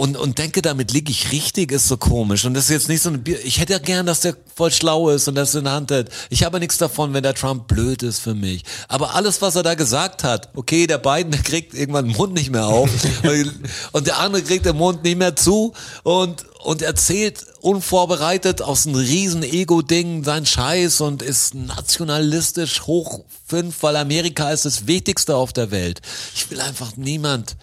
[0.00, 2.46] und, und denke, damit liege ich richtig, ist so komisch.
[2.46, 3.38] Und das ist jetzt nicht so ein Bier.
[3.44, 6.08] Ich hätte ja gern, dass der voll schlau ist und das in der Hand hat.
[6.30, 8.62] Ich habe nichts davon, wenn der Trump blöd ist für mich.
[8.88, 12.32] Aber alles, was er da gesagt hat, okay, der Biden, der kriegt irgendwann den Mund
[12.32, 12.88] nicht mehr auf
[13.92, 18.96] und der andere kriegt den Mund nicht mehr zu und, und erzählt unvorbereitet aus einem
[18.96, 25.52] riesen Ego-Ding seinen Scheiß und ist nationalistisch hoch fünf, weil Amerika ist das Wichtigste auf
[25.52, 26.00] der Welt.
[26.34, 27.56] Ich will einfach niemand,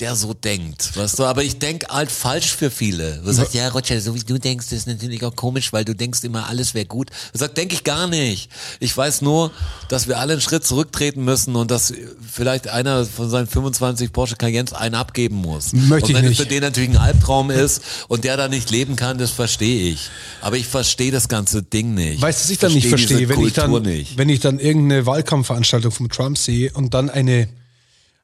[0.00, 3.20] der so denkt, weißt du, aber ich denk halt falsch für viele.
[3.24, 6.24] Du sagst, ja, Roger, so wie du denkst, ist natürlich auch komisch, weil du denkst
[6.24, 7.10] immer, alles wäre gut.
[7.32, 8.50] Ich sag, denke ich gar nicht.
[8.80, 9.50] Ich weiß nur,
[9.88, 11.92] dass wir alle einen Schritt zurücktreten müssen und dass
[12.30, 15.72] vielleicht einer von seinen 25 Porsche Cayennes einen abgeben muss.
[15.72, 16.40] Möchte und ich wenn nicht.
[16.40, 19.92] es für den natürlich ein Albtraum ist und der da nicht leben kann, das verstehe
[19.92, 20.10] ich.
[20.40, 22.22] Aber ich verstehe das ganze Ding nicht.
[22.22, 24.16] weißt du, was ich dann nicht diese verstehe, wenn ich dann, nicht.
[24.18, 27.48] wenn ich dann irgendeine Wahlkampfveranstaltung von Trump sehe und dann eine,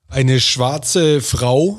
[0.09, 1.79] eine schwarze Frau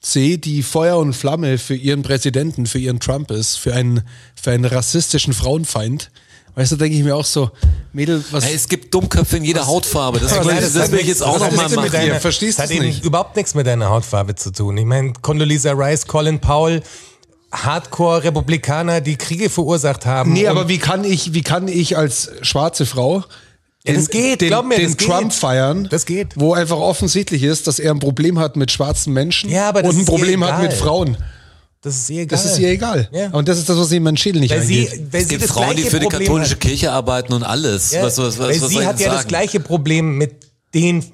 [0.00, 4.02] sehe, die Feuer und Flamme für ihren Präsidenten, für ihren Trump ist, für einen,
[4.40, 6.10] für einen rassistischen Frauenfeind.
[6.56, 7.50] Weißt du, denke ich mir auch so,
[7.92, 10.20] Mädel, was, Hey, es gibt Dummköpfe in jeder Hautfarbe.
[10.20, 11.92] Das, will, das das, hat will ich jetzt auch das hat noch mal nichts mit
[11.92, 12.06] machen.
[12.08, 13.02] deiner- Verstehst das hat eben nicht?
[13.04, 14.76] überhaupt nichts mit deiner Hautfarbe zu tun.
[14.76, 16.82] Ich meine, Condoleezza Rice, Colin Powell,
[17.50, 20.32] Hardcore-Republikaner, die Kriege verursacht haben.
[20.32, 23.24] Nee, aber wie kann ich, wie kann ich als schwarze Frau
[23.86, 25.08] Ja, das geht, den, glaub mir, den das geht.
[25.08, 26.28] Trump feiern, Das geht.
[26.36, 29.92] wo einfach offensichtlich ist, dass er ein Problem hat mit schwarzen Menschen Ja, aber das
[29.94, 30.62] und ein Problem hat egal.
[30.62, 31.16] mit Frauen.
[31.82, 32.38] das ist ihr egal.
[32.38, 33.08] Das ist ihr egal.
[33.12, 33.28] Ja.
[33.32, 35.34] Und das ist das, was sie in meinen Schädel nicht Weil sie, weil Es sie
[35.34, 36.60] gibt das Frauen, die für die Problem katholische hat.
[36.60, 37.90] Kirche arbeiten und alles.
[37.92, 39.28] Ja, was, was, was, weil was sie hat ja das sagen?
[39.28, 40.32] gleiche Problem mit
[40.72, 41.04] den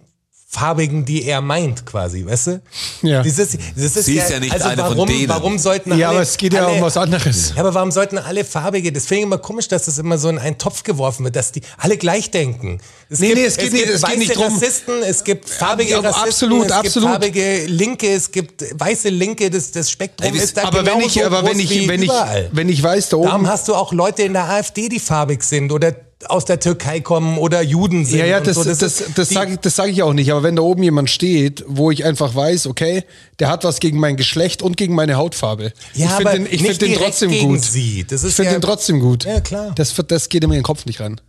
[0.53, 2.61] farbigen, die er meint, quasi, weißt du?
[3.03, 3.23] Ja.
[3.23, 5.29] Das ist, das ist Sie ist ja nicht also eine von warum, denen.
[5.29, 7.53] Warum sollten Ja, alle, aber es geht ja alle, um was anderes.
[7.55, 10.29] Ja, aber warum sollten alle farbige, das finde ich immer komisch, dass das immer so
[10.29, 12.81] in einen Topf geworfen wird, dass die alle gleich denken.
[13.09, 14.53] Es Nee, nee, es geht nicht- gibt es geht weiße nicht drum.
[14.53, 17.09] Rassisten, es gibt farbige Ja, Rassisten, absolut, es absolut.
[17.11, 20.99] gibt farbige Linke, es gibt weiße Linke, das, das Spektrum Ey, ist da aber wenn
[20.99, 22.49] genauso ich, aber groß wenn ich, wie wenn ich, überall.
[22.53, 23.29] wenn ich weiß, da oben.
[23.29, 25.95] Darum hast du auch Leute in der AfD, die farbig sind oder
[26.29, 28.19] aus der Türkei kommen oder Juden sind.
[28.19, 28.65] Ja, ja, das, so.
[28.65, 30.31] das, das, das sage ich, das sag ich auch nicht.
[30.31, 33.05] Aber wenn da oben jemand steht, wo ich einfach weiß, okay,
[33.39, 35.73] der hat was gegen mein Geschlecht und gegen meine Hautfarbe.
[35.95, 37.65] Ja, ich finde den, ich find den trotzdem gegen gut.
[37.65, 38.05] sie.
[38.05, 39.25] Das ist ich finde ja- den trotzdem gut.
[39.25, 39.73] Ja, klar.
[39.75, 41.21] Das, das geht in den Kopf nicht rein.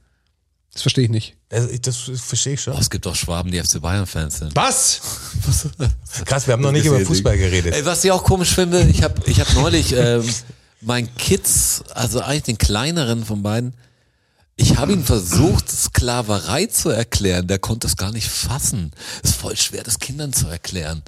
[0.74, 1.36] Das verstehe ich nicht.
[1.50, 2.74] Das, das verstehe ich schon.
[2.74, 4.56] Oh, es gibt auch Schwaben, die FC Bayern-Fans sind.
[4.56, 5.02] Was?
[6.26, 7.74] Krass, wir haben noch nicht über Fußball geredet.
[7.76, 10.24] Ey, was ich auch komisch finde, ich habe ich hab neulich ähm,
[10.82, 13.74] meinen Kids, also eigentlich den kleineren von beiden,
[14.56, 17.48] ich habe ihm versucht, Sklaverei zu erklären.
[17.48, 18.92] Der konnte es gar nicht fassen.
[19.24, 21.04] Ist voll schwer, das Kindern zu erklären.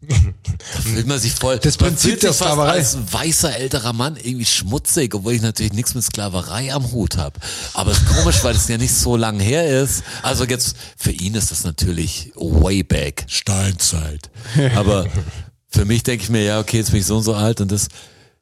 [0.00, 1.58] Da fühlt man sich voll.
[1.58, 2.70] Das Prinzip der Sklaverei.
[2.70, 7.38] als weißer älterer Mann irgendwie schmutzig, obwohl ich natürlich nichts mit Sklaverei am Hut habe.
[7.74, 10.04] Aber es ist komisch, weil es ja nicht so lang her ist.
[10.22, 14.30] Also jetzt für ihn ist das natürlich way back, Steinzeit.
[14.76, 15.06] Aber
[15.68, 17.72] für mich denke ich mir, ja, okay, jetzt bin ich so und so alt und
[17.72, 17.88] das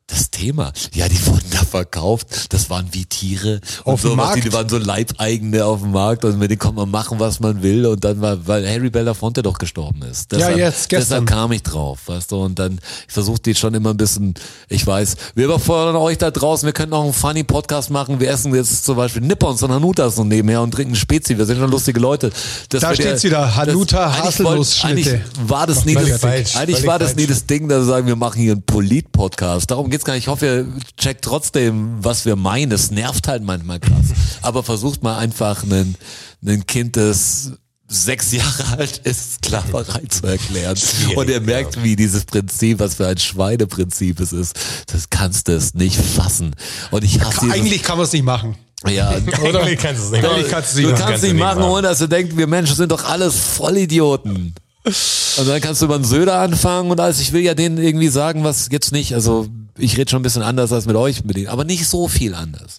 [0.09, 3.61] das Thema, ja, die wurden da verkauft, das waren wie Tiere.
[3.83, 4.45] Und Auf dem sowas, die, Markt?
[4.45, 6.25] die waren so Leibeigene auf dem Markt.
[6.25, 7.87] Und mit denen konnte man machen, was man will.
[7.87, 10.31] Und dann war, weil Harry Belafonte doch gestorben ist.
[10.31, 11.25] Deshalb, jetzt, gestern.
[11.25, 12.79] Deshalb kam ich drauf, weißt du, und dann,
[13.09, 14.35] ich versuche die schon immer ein bisschen,
[14.69, 18.31] ich weiß, wir überfordern euch da draußen, wir können auch einen funny Podcast machen, wir
[18.31, 21.71] essen jetzt zum Beispiel Nippons und Hanutas und nebenher und trinken Spezi, wir sind schon
[21.71, 22.31] lustige Leute.
[22.69, 26.25] Das Da steht's wieder, Hanuta, wollt- Eigentlich war das nie das,
[26.57, 29.71] eigentlich war das nie das Ding, dass wir sagen, wir machen hier einen Polit-Podcast.
[29.71, 30.25] Darum geht's gar nicht.
[30.25, 30.67] Ich hoffe, ihr
[30.99, 32.69] checkt trotzdem, was wir meinen.
[32.71, 34.13] Das nervt halt manchmal krass.
[34.43, 35.97] Aber versucht mal einfach einen,
[36.45, 37.53] einen Kind, das
[37.89, 40.77] sechs Jahre alt ist, Sklaverei zu erklären.
[41.15, 44.55] Und ihr merkt, wie dieses Prinzip, was für ein Schweineprinzip es ist,
[44.93, 46.55] das kannst du es nicht fassen.
[46.91, 48.57] Und ich hasse dieses, Eigentlich kann man es nicht machen.
[48.87, 49.09] ja,
[49.43, 50.51] Eigentlich kannst du es nicht Eigentlich machen.
[50.51, 51.09] kannst du es du nicht machen.
[51.09, 54.55] kannst nicht machen, ohne dass du denkst, wir Menschen sind doch alles Vollidioten.
[54.85, 57.19] Und dann kannst du über einen Söder anfangen und alles.
[57.21, 59.49] Ich will ja denen irgendwie sagen, was jetzt nicht, also
[59.79, 62.35] ich rede schon ein bisschen anders als mit euch, mit denen, aber nicht so viel
[62.35, 62.79] anders.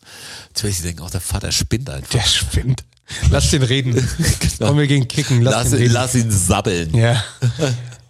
[0.53, 2.09] Natürlich, die denken, auch der Vater spinnt einfach.
[2.11, 2.83] Der spinnt.
[3.31, 3.93] Lass den reden.
[4.57, 4.69] Genau.
[4.71, 5.41] Komm, wir gehen kicken.
[5.41, 5.93] Lass, Lass, reden.
[5.93, 6.93] lass ihn sabbeln.
[6.95, 7.23] Ja.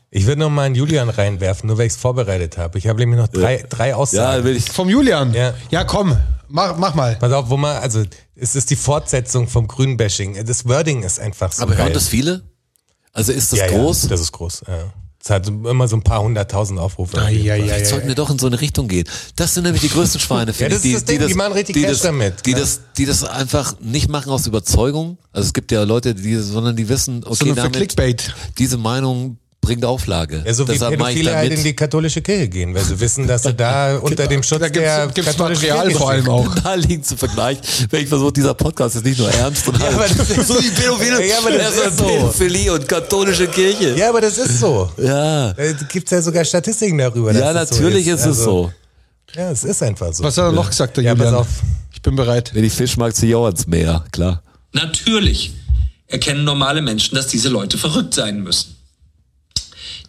[0.09, 2.77] Ich würde noch mal einen Julian reinwerfen, nur weil ich es vorbereitet habe.
[2.77, 4.45] Ich habe nämlich noch drei, drei Ja, Aussagen.
[4.45, 4.63] will ich.
[4.71, 5.33] Vom Julian.
[5.33, 5.53] Ja.
[5.69, 6.17] ja komm,
[6.47, 7.17] mach, mach mal.
[7.17, 10.43] Pass auf, wo man, also es ist die Fortsetzung vom Grünbashing.
[10.45, 11.83] Das Wording ist einfach so Aber geil.
[11.83, 12.41] hören das viele?
[13.11, 14.03] Also ist das ja, groß?
[14.03, 14.93] Ja, das ist groß, ja.
[15.21, 17.17] Es hat immer so ein paar hunderttausend Aufrufe.
[17.17, 19.07] Ah, ja, ja, Vielleicht ja, sollten wir doch in so eine Richtung gehen.
[19.35, 20.93] Das sind nämlich die größten Schweine, finde das ich.
[20.93, 22.61] ist das Ding, die machen richtig die das, damit, Die klar.
[22.61, 25.17] das, die das einfach nicht machen aus Überzeugung.
[25.31, 28.33] Also es gibt ja Leute, die, sondern die wissen, okay, für damit, Clickbait.
[28.57, 29.37] diese Meinung
[29.67, 30.43] bringt Auflage.
[30.45, 33.43] Ja, so wie Deshalb Pädophile halt in die katholische Kirche gehen, weil sie wissen, dass
[33.43, 36.55] sie da unter dem Schutz Da der gibt's, gibt's katholischen Material Kirche vor allem auch.
[36.63, 40.07] naheliegend zu vergleichen, wenn ich versuche, dieser Podcast ist nicht nur ernst und Ja, aber
[40.07, 42.05] das ist- so wie Pädophile, Ja, aber das ist so.
[42.05, 43.95] Pädophilie und katholische Kirche.
[43.97, 44.91] Ja, aber das ist so.
[44.97, 47.31] Ja, Da gibt's ja sogar Statistiken darüber.
[47.33, 48.71] ja natürlich so ist, es Also, so.
[49.35, 50.23] Ja, es ist einfach so.
[50.23, 51.41] Was hat er noch gesagt, der Ja, pass Julian?
[51.41, 51.47] auf.
[51.93, 52.51] Ich bin bereit.
[52.53, 54.41] Wenn ich Fisch mag, ziehe ich auch ans Meer, klar.
[54.71, 55.53] Natürlich
[56.07, 58.76] erkennen normale Menschen, dass diese Leute verrückt sein müssen.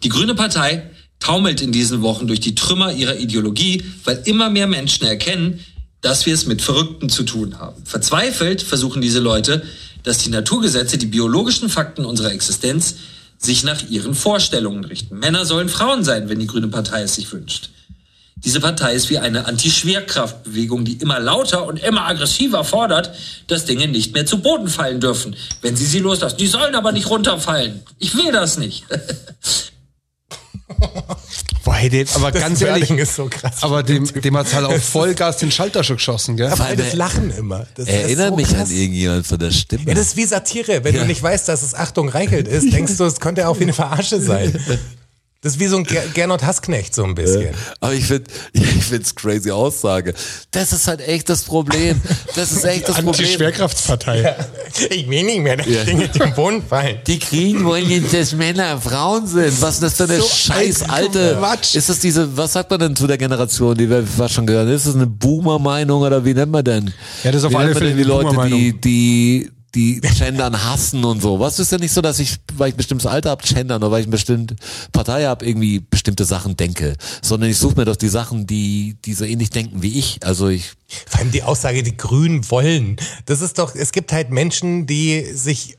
[0.03, 0.89] Die Grüne Partei
[1.19, 5.59] taumelt in diesen Wochen durch die Trümmer ihrer Ideologie, weil immer mehr Menschen erkennen,
[6.01, 7.83] dass wir es mit Verrückten zu tun haben.
[7.85, 9.63] Verzweifelt versuchen diese Leute,
[10.03, 12.95] dass die Naturgesetze, die biologischen Fakten unserer Existenz,
[13.37, 15.19] sich nach ihren Vorstellungen richten.
[15.19, 17.69] Männer sollen Frauen sein, wenn die Grüne Partei es sich wünscht.
[18.43, 23.11] Diese Partei ist wie eine Anti-Schwerkraftbewegung, die immer lauter und immer aggressiver fordert,
[23.47, 26.37] dass Dinge nicht mehr zu Boden fallen dürfen, wenn sie sie loslassen.
[26.37, 27.81] Die sollen aber nicht runterfallen.
[27.97, 28.85] Ich will das nicht.
[31.87, 33.61] Den, aber Das ganz Wording ehrlich, ist so krass.
[33.61, 36.47] aber dem, dem hat's halt auf Vollgas den Schalter schon geschossen, gell?
[36.49, 37.65] Aber das Lachen immer.
[37.75, 38.69] Das Erinnert ist so mich krass.
[38.69, 39.83] an irgendjemand von der Stimme.
[39.87, 40.83] Ja, das ist wie Satire.
[40.83, 43.63] Wenn du nicht weißt, dass es Achtung Reichelt ist, denkst du, es könnte auch wie
[43.63, 44.59] eine Verarsche sein.
[45.41, 47.55] Das ist wie so ein Ger Gernot Hassknecht so ein bisschen.
[47.79, 50.13] Aber ich finde, ich find's crazy Aussage.
[50.51, 52.01] Das ist halt echt das Problem.
[52.35, 53.09] Das ist echt das Problem.
[53.13, 54.35] Anti-Schwerkraftspartei.
[54.89, 55.85] Ich will nicht mehr, dass Ja.
[55.85, 56.97] Dinge zum Boden fallen.
[57.07, 59.61] Die Kriegen wollen jetzt, dass Männer Frauen sind.
[59.61, 61.75] Was ist das für eine So scheiß ein alte, Quatsch.
[61.75, 64.67] ist das diese, was sagt man denn zu der Generation, die wir fast schon gehört
[64.67, 64.75] haben?
[64.75, 66.93] Ist das eine Boomer-Meinung oder wie nennt man denn?
[67.23, 71.03] Ja, das ist auf wie alle Fälle die eine Leute, die, die, die gendern hassen
[71.05, 71.39] und so.
[71.39, 73.91] Was ist ja nicht so, dass ich, weil ich ein bestimmtes Alter hab, gendern oder
[73.91, 74.55] weil ich eine bestimmte
[74.91, 76.95] Partei hab, irgendwie bestimmte Sachen denke.
[77.21, 80.19] Sondern ich suche mir doch die Sachen, die, die so ähnlich denken wie ich.
[80.25, 80.71] Also ich,
[81.07, 82.97] Vor allem die Aussage, die Grünen wollen.
[83.25, 85.75] Das ist doch, es gibt halt Menschen, die sich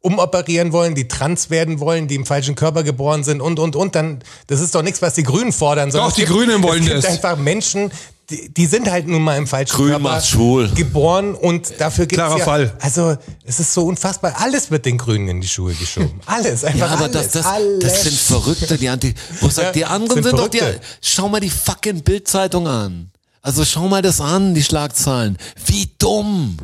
[0.00, 3.94] umoperieren wollen, die trans werden wollen, die im falschen Körper geboren sind und, und, und,
[3.94, 5.92] dann, das ist doch nichts, was die Grünen fordern.
[5.92, 7.10] sondern Doch, es die gibt- Grünen wollen es gibt das.
[7.10, 7.92] einfach Menschen,
[8.32, 10.68] die, die sind halt nun mal im falschen Grün Körper macht schwul.
[10.70, 12.72] geboren und dafür gibt's Klarer ja, Fall.
[12.80, 14.34] Also, es ist so unfassbar.
[14.38, 16.20] Alles wird den Grünen in die Schuhe geschoben.
[16.26, 17.12] Alles, einfach Ja, aber alles.
[17.12, 17.78] das, das, alles.
[17.80, 19.14] das sind Verrückte, die Anti.
[19.40, 20.60] Wo sagt, Ja, die anderen sind sind, doch die.
[21.00, 23.10] Schau mal die fucking Bildzeitung an.
[23.42, 25.36] Also schau mal das an, die Schlagzeilen.
[25.66, 26.56] Wie dumm.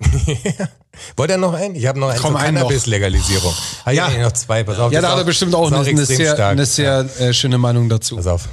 [1.16, 1.74] Wollt ihr noch einen?
[1.74, 2.40] Ich habe noch einen Komm, zur.
[2.40, 3.54] Cannabis-Legalisierung.
[3.84, 4.22] Ah, ja, Ja.
[4.22, 4.64] noch zwei.
[4.64, 4.92] Pass auf.
[4.92, 8.16] Ja, da hat er bestimmt auch eine, eine sehr, eine sehr äh, schöne Meinung dazu.
[8.16, 8.48] Pass auf.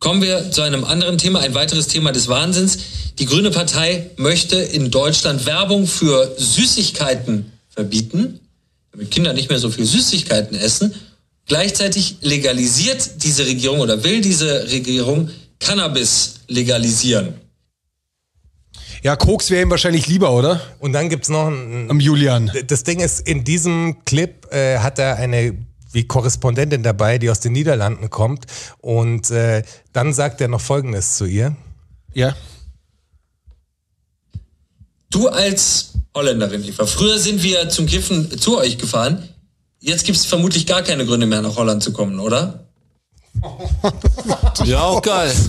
[0.00, 2.78] Kommen wir zu einem anderen Thema, ein weiteres Thema des Wahnsinns.
[3.18, 8.40] Die Grüne Partei möchte in Deutschland Werbung für Süßigkeiten verbieten,
[8.92, 10.94] damit Kinder nicht mehr so viel Süßigkeiten essen.
[11.46, 17.34] Gleichzeitig legalisiert diese Regierung oder will diese Regierung Cannabis legalisieren.
[19.02, 20.60] Ja, Koks wäre ihm wahrscheinlich lieber, oder?
[20.78, 22.50] Und dann gibt's noch ein, Am Julian.
[22.66, 25.56] Das Ding ist, in diesem Clip äh, hat er eine
[25.92, 28.46] wie Korrespondentin dabei, die aus den Niederlanden kommt.
[28.78, 29.62] Und äh,
[29.92, 31.56] dann sagt er noch Folgendes zu ihr.
[32.14, 32.36] Ja.
[35.10, 39.28] Du als Holländerin, Eva, früher sind wir zum Kiffen zu euch gefahren.
[39.80, 42.67] Jetzt gibt es vermutlich gar keine Gründe mehr, nach Holland zu kommen, oder?
[44.64, 45.32] Ja, auch geil.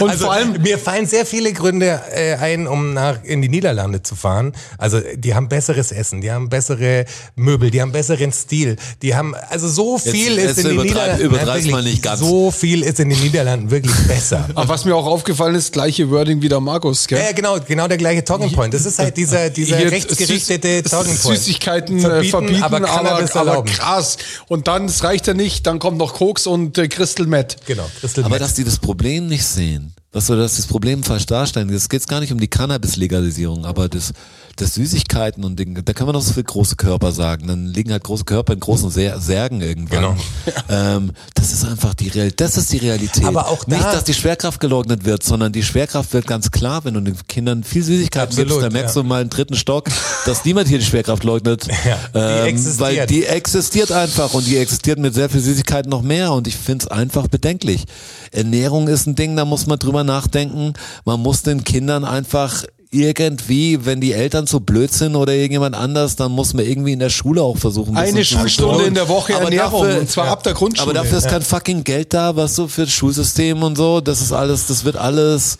[0.00, 3.48] Und also, vor allem, mir fallen sehr viele Gründe äh, ein, um nach in die
[3.48, 4.52] Niederlande zu fahren.
[4.78, 9.34] Also die haben besseres Essen, die haben bessere Möbel, die haben besseren Stil, die haben
[9.48, 12.20] also so viel jetzt ist in den übertreib- Niederlanden wirklich, mal nicht ganz.
[12.20, 14.48] So viel ist in den Niederlanden wirklich besser.
[14.54, 17.18] ach, was mir auch aufgefallen ist, gleiche Wording wie der Markus, gell?
[17.18, 18.72] Ja, ja, genau, genau der gleiche Talking Point.
[18.74, 21.38] Das ist halt dieser, dieser Hier rechtsgerichtete Süß- Talking Point.
[21.38, 24.16] Süßigkeiten äh, Verbieten, verbieten, aber aber, aber, krass.
[24.48, 27.56] Und dann, das reicht ja nicht, dann kommt noch Koks und äh, Crystal Meth.
[27.66, 28.42] Genau, Crystal Aber Meth.
[28.42, 32.06] dass die das Problem nicht sehen, dass wir das, das Problem falsch darstellen, es geht
[32.08, 34.12] gar nicht um die Cannabis-Legalisierung, aber das,
[34.60, 37.90] das Süßigkeiten und Dinge, da kann man doch so viel große Körper sagen, dann liegen
[37.92, 40.00] halt große Körper in großen Sär Särgen irgendwann.
[40.00, 40.16] Genau.
[40.68, 43.24] Ähm, das ist einfach die Realität, das ist die Realität.
[43.24, 46.84] Aber auch da- nicht, dass die Schwerkraft geleugnet wird, sondern die Schwerkraft wird ganz klar,
[46.84, 49.02] wenn du den Kindern viel Süßigkeiten Absolut, gibst, dann merkst ja.
[49.02, 49.88] du mal im dritten Stock,
[50.26, 52.80] dass niemand hier die Schwerkraft leugnet, Ja, die ähm, existiert.
[52.80, 56.56] weil die existiert einfach und die existiert mit sehr viel Süßigkeiten noch mehr und ich
[56.56, 57.84] finde es einfach bedenklich.
[58.30, 60.74] Ernährung ist ein Ding, da muss man drüber nachdenken.
[61.04, 66.16] Man muss den Kindern einfach irgendwie, wenn die Eltern so blöd sind oder irgendjemand anders,
[66.16, 67.96] dann muss man irgendwie in der Schule auch versuchen.
[67.96, 70.90] ein Eine zu Schulstunde in der Woche Aber Ernährung, dafür- und zwar ab der Grundschule.
[70.90, 74.00] Aber dafür ist kein fucking Geld da, was so für das Schulsystem und so.
[74.00, 75.58] Das ist alles, das wird alles,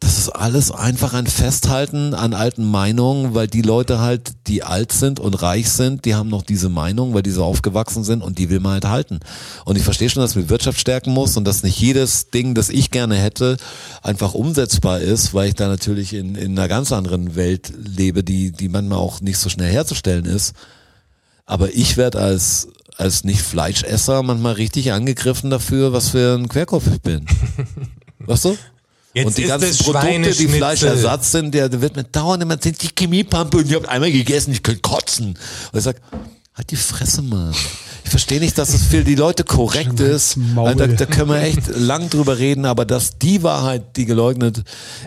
[0.00, 4.92] das ist alles einfach ein Festhalten an alten Meinungen, weil die Leute halt, die alt
[4.92, 8.38] sind und reich sind, die haben noch diese Meinung, weil die so aufgewachsen sind und
[8.38, 9.18] die will man halt halten.
[9.64, 12.68] Und ich verstehe schon, dass man Wirtschaft stärken muss und dass nicht jedes Ding, das
[12.68, 13.56] ich gerne hätte,
[14.00, 18.52] einfach umsetzbar ist, weil ich da natürlich in, in einer ganz anderen Welt lebe, die,
[18.52, 20.54] die manchmal auch nicht so schnell herzustellen ist.
[21.44, 27.02] Aber ich werde als, als Nicht-Fleischesser manchmal richtig angegriffen dafür, was für ein Querkopf ich
[27.02, 27.26] bin.
[28.20, 28.56] weißt du?
[29.14, 30.48] Jetzt und die ganzen Produkte, die.
[30.48, 34.12] Fleischersatz sind, der, der wird mir dauernd immer erzählt, die Chemiepampe und ich habe einmal
[34.12, 35.28] gegessen, ich könnte kotzen.
[35.72, 35.96] Und ich sag,
[36.54, 37.54] halt die Fresse, Mann.
[38.04, 40.38] Ich verstehe nicht, dass es für die Leute korrekt ist.
[40.56, 44.64] Da, da können wir echt lang drüber reden, aber dass die Wahrheit, die geleugnet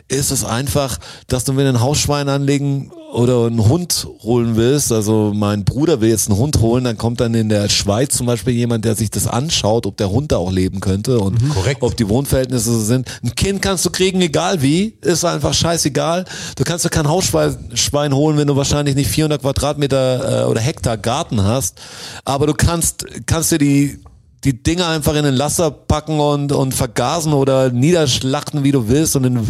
[0.08, 5.34] ist, ist einfach, dass du, du ein Hausschwein anlegen oder einen Hund holen willst, also
[5.36, 8.54] mein Bruder will jetzt einen Hund holen, dann kommt dann in der Schweiz zum Beispiel
[8.54, 11.84] jemand, der sich das anschaut, ob der Hund da auch leben könnte und Korrekt.
[11.84, 13.10] ob die Wohnverhältnisse so sind.
[13.24, 16.26] Ein Kind kannst du kriegen, egal wie, ist einfach scheißegal.
[16.56, 20.62] Du kannst dir kein Hausschwein Schwein holen, wenn du wahrscheinlich nicht 400 Quadratmeter äh, oder
[20.62, 21.80] Hektar Garten hast,
[22.24, 24.00] aber du kannst, kannst dir die
[24.44, 29.16] die Dinger einfach in den Laster packen und, und vergasen oder niederschlachten, wie du willst
[29.16, 29.48] und in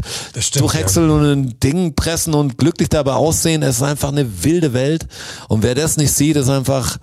[0.55, 3.63] durchhäckseln und in Dingen pressen und glücklich dabei aussehen.
[3.63, 5.07] Es ist einfach eine wilde Welt.
[5.47, 6.97] Und wer das nicht sieht, ist einfach,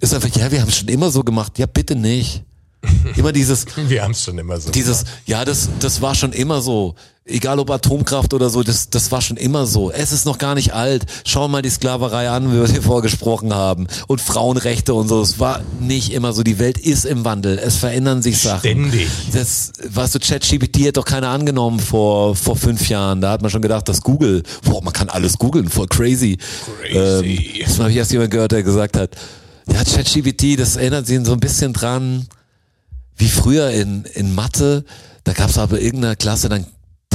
[0.00, 1.58] ist einfach, ja, wir haben es schon immer so gemacht.
[1.58, 2.44] Ja, bitte nicht.
[3.16, 4.70] Immer dieses, Wir haben es schon immer so.
[4.70, 6.94] dieses, ja, das, das war schon immer so.
[7.26, 9.90] Egal ob Atomkraft oder so, das, das war schon immer so.
[9.90, 11.06] Es ist noch gar nicht alt.
[11.24, 13.86] Schau mal die Sklaverei an, wie wir hier vorgesprochen haben.
[14.08, 15.22] Und Frauenrechte und so.
[15.22, 16.42] Es war nicht immer so.
[16.42, 17.58] Die Welt ist im Wandel.
[17.58, 18.60] Es verändern sich Sachen.
[18.60, 19.08] Ständig.
[19.32, 23.22] Das, weißt du, ChatGPT hat doch keiner angenommen vor, vor fünf Jahren.
[23.22, 26.36] Da hat man schon gedacht, dass Google, boah, man kann alles googeln, voll crazy.
[26.82, 27.56] Crazy.
[27.58, 29.16] Ähm, das habe ich erst jemand gehört, der gesagt hat,
[29.72, 32.26] ja, ChatGPT, das erinnert sie so ein bisschen dran,
[33.16, 34.84] wie früher in, in Mathe,
[35.24, 36.66] da gab es aber irgendeiner Klasse dann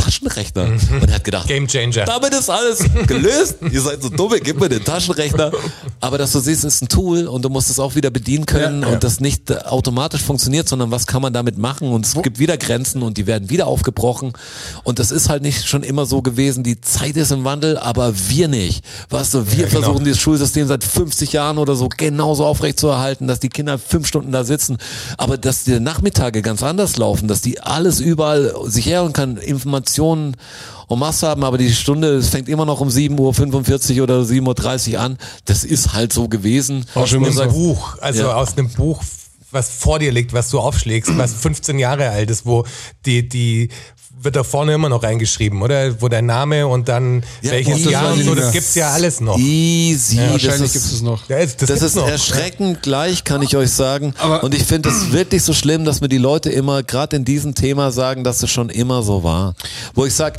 [0.09, 0.63] Taschenrechner.
[0.63, 2.05] Und er hat gedacht, Game Changer.
[2.05, 3.57] damit ist alles gelöst.
[3.71, 5.51] Ihr seid so dumme, gib mir den Taschenrechner.
[5.99, 8.81] Aber dass du siehst, ist ein Tool und du musst es auch wieder bedienen können
[8.81, 8.93] Ja, ja.
[8.93, 12.39] und das nicht äh, automatisch funktioniert, sondern was kann man damit machen und es gibt
[12.39, 14.33] wieder Grenzen und die werden wieder aufgebrochen
[14.83, 18.13] und das ist halt nicht schon immer so gewesen, die Zeit ist im Wandel, aber
[18.29, 18.83] wir nicht.
[19.09, 19.81] Weißt du, wir genau.
[19.81, 23.77] versuchen dieses Schulsystem seit 50 Jahren oder so genauso aufrecht zu erhalten, dass die Kinder
[23.77, 24.77] fünf Stunden da sitzen,
[25.17, 29.98] aber dass die Nachmittage ganz anders laufen, dass die alles überall sich herholen kann, Informationen
[29.99, 30.35] en
[30.97, 34.99] masse haben, aber die Stunde, es fängt immer noch um 7.45 Uhr oder 7.30 Uhr
[35.01, 35.17] an.
[35.45, 36.85] Das ist halt so gewesen.
[36.95, 37.51] aus einem.
[37.51, 38.33] Buch, also Ja.
[38.35, 39.01] aus einem Buch,
[39.51, 42.65] was vor dir liegt, was du aufschlägst, was 15 Jahre alt ist, wo
[43.05, 43.69] die, die
[44.21, 46.01] wird da vorne immer noch reingeschrieben, oder?
[46.01, 49.21] Wo dein Name und dann Ja, welches das Jahr und so, das gibt's ja alles
[49.21, 49.37] noch.
[49.37, 50.17] Easy.
[50.17, 51.29] Wahrscheinlich das gibt ist, es noch.
[51.29, 52.07] Ja, das, Das, ist noch.
[52.07, 54.13] erschreckend gleich, kann ich euch sagen.
[54.17, 57.25] Aber- und ich finde es wirklich so schlimm, dass mir die Leute immer, gerade in
[57.25, 59.53] diesem Thema, sagen, dass es schon immer so war.
[59.93, 60.37] Wo ich sag,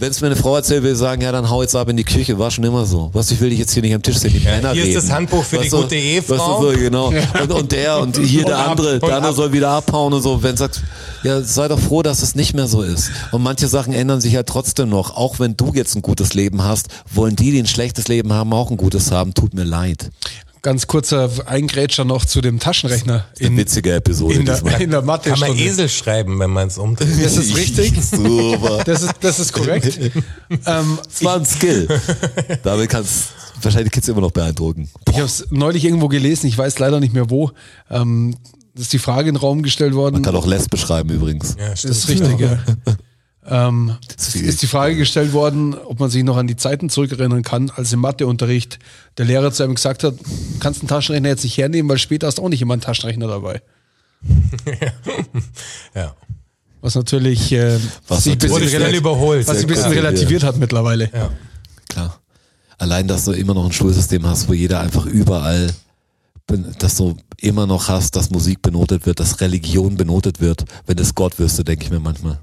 [0.00, 1.96] wenn es mir eine Frau erzählt, will ich sagen, ja, dann hau jetzt ab in
[1.96, 3.10] die Küche, war schon immer so.
[3.12, 5.00] Was, ich will dich jetzt hier nicht am Tisch sehen, die Männer hier ist reden.
[5.00, 6.62] das Handbuch für die Weißt du, gute Ehefrau.
[6.62, 7.08] so, genau.
[7.42, 9.36] Und, und der und hier der ab, andere, und der andere ab.
[9.36, 10.40] soll wieder abhauen und so.
[10.40, 10.82] Wenn sagt,
[11.24, 13.10] ja, sei doch froh, dass es nicht mehr so ist.
[13.32, 15.16] Und manche Sachen ändern sich ja trotzdem noch.
[15.16, 18.52] Auch wenn du jetzt ein gutes Leben hast, wollen die, die ein schlechtes Leben haben,
[18.52, 19.34] auch ein gutes haben.
[19.34, 20.10] Tut mir leid.
[20.62, 25.02] Ganz kurzer Eingrätscher noch zu dem Taschenrechner Eine in, witzige Episode in, der, in der
[25.02, 25.30] Mathe.
[25.30, 27.08] Kann man Esel schreiben, wenn man es umdreht.
[27.22, 27.94] Das ist richtig.
[28.10, 28.82] Super.
[28.84, 29.98] Das ist, das ist korrekt.
[30.50, 31.88] ähm, Das war ein Skill.
[32.62, 33.28] Damit kannst
[33.62, 34.88] wahrscheinlich Kids immer noch beeindrucken.
[35.08, 37.50] ich habe es neulich irgendwo gelesen, ich weiß leider nicht mehr wo.
[37.90, 38.36] Ähm,
[38.74, 40.14] das ist die Frage in den Raum gestellt worden.
[40.14, 41.56] Man kann auch Les beschreiben übrigens.
[41.58, 42.58] Ja, Das ist richtig, ja.
[43.50, 47.42] Ähm, es ist die Frage gestellt worden, ob man sich noch an die Zeiten zurückerinnern
[47.42, 48.78] kann, als im Matheunterricht
[49.16, 50.14] der Lehrer zu einem gesagt hat,
[50.60, 53.62] kannst einen Taschenrechner jetzt nicht hernehmen, weil später hast auch nicht immer einen Taschenrechner dabei.
[55.94, 56.14] Ja.
[56.80, 59.46] Was natürlich äh, Was sich bisschen, natürlich schnell relati- überholt.
[59.48, 61.10] was sich ein bisschen relativiert hat mittlerweile.
[61.12, 61.30] Ja.
[61.88, 62.20] Klar.
[62.78, 65.72] Allein, dass du immer noch ein Schulsystem hast, wo jeder einfach überall,
[66.78, 70.64] dass du immer noch hast, dass Musik benotet wird, dass Religion benotet wird.
[70.86, 72.38] Wenn das Gott wüsste, denke ich mir manchmal.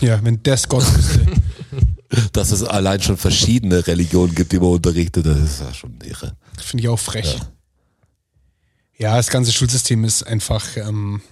[0.00, 1.26] Ja, wenn das Gott wüsste.
[2.32, 6.36] Dass es allein schon verschiedene Religionen gibt, die man unterrichtet, das ist ja schon irre.
[6.58, 7.38] Finde ich auch frech.
[8.96, 9.16] Ja.
[9.16, 11.22] das ganze Schulsystem ist einfach, ähm,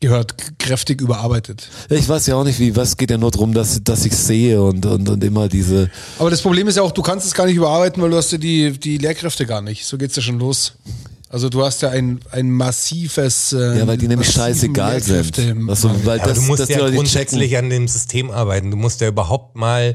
[0.00, 1.68] gehört kräftig überarbeitet.
[1.90, 4.62] Ich weiß ja auch nicht, wie, was geht ja nur darum, dass, dass ich sehe
[4.62, 7.44] und, und, und immer diese, Aber das Problem ist ja auch, du kannst es gar
[7.44, 9.84] nicht überarbeiten, weil du hast ja die, die Lehrkräfte gar nicht.
[9.84, 10.72] So geht's ja schon los.
[11.32, 15.38] Also du hast ja ein, ein massives äh, ja, weil die nämlich scheißegal sind.
[15.38, 18.72] Du, weil Aber das, du musst die ja grundsätzlich an dem System arbeiten.
[18.72, 19.94] Du musst ja überhaupt mal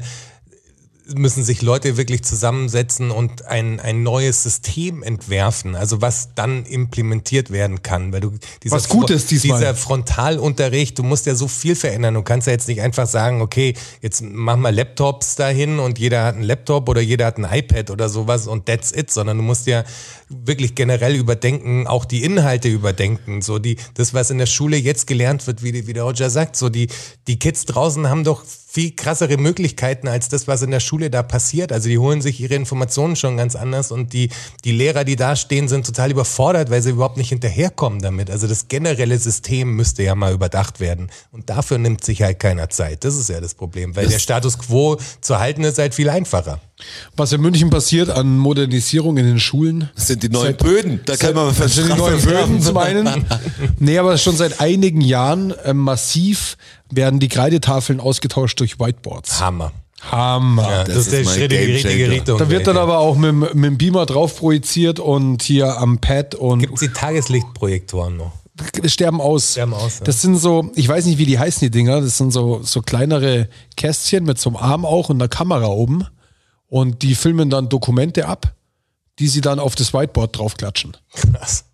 [1.14, 7.50] müssen sich Leute wirklich zusammensetzen und ein, ein neues System entwerfen, also was dann implementiert
[7.50, 8.12] werden kann.
[8.12, 8.32] Weil du
[8.62, 9.58] dieser Was gut ist diesmal.
[9.58, 12.14] Dieser Frontalunterricht, du musst ja so viel verändern.
[12.14, 16.24] Du kannst ja jetzt nicht einfach sagen, okay, jetzt mach mal Laptops dahin und jeder
[16.24, 19.42] hat einen Laptop oder jeder hat ein iPad oder sowas und that's it, sondern du
[19.44, 19.84] musst ja
[20.28, 25.06] wirklich generell überdenken, auch die Inhalte überdenken, so die, das, was in der Schule jetzt
[25.06, 26.88] gelernt wird, wie, wie der Roger sagt, so die,
[27.28, 28.42] die Kids draußen haben doch
[28.76, 31.72] viel krassere Möglichkeiten als das, was in der Schule da passiert.
[31.72, 34.28] Also die holen sich ihre Informationen schon ganz anders und die,
[34.66, 38.28] die Lehrer, die da stehen, sind total überfordert, weil sie überhaupt nicht hinterherkommen damit.
[38.30, 41.08] Also das generelle System müsste ja mal überdacht werden.
[41.32, 43.02] Und dafür nimmt sich halt keiner Zeit.
[43.04, 46.60] Das ist ja das Problem, weil der Status quo zu halten ist halt viel einfacher.
[47.16, 49.88] Was in München passiert an Modernisierung in den Schulen.
[49.96, 51.00] Das sind die neuen Seit- Böden.
[51.06, 53.24] Da kann man Das sind die neuen Böden zum einen.
[53.78, 56.58] Nee, aber schon seit einigen Jahren äh, massiv
[56.90, 59.40] werden die Kreidetafeln ausgetauscht durch Whiteboards.
[59.40, 59.72] Hammer.
[60.10, 60.62] Hammer.
[60.62, 62.10] Ja, das das, ist der Schritt in die richtige.
[62.10, 62.38] Richtung.
[62.38, 65.98] Da wird dann aber auch mit, dem- mit dem Beamer drauf projiziert und hier am
[65.98, 68.32] Pad und Gibt's die Tageslichtprojektoren noch?
[68.86, 69.52] sterben aus.
[69.52, 70.04] Sterben aus, ja.
[70.04, 72.00] Das sind so, ich weiß nicht, wie die heißen, die Dinger.
[72.00, 76.06] Das sind so, so kleinere Kästchen mit so einem Arm auch und einer Kamera oben.
[76.68, 78.54] Und die filmen dann Dokumente ab,
[79.18, 80.96] die sie dann auf das Whiteboard draufklatschen.
[81.14, 81.64] Krass.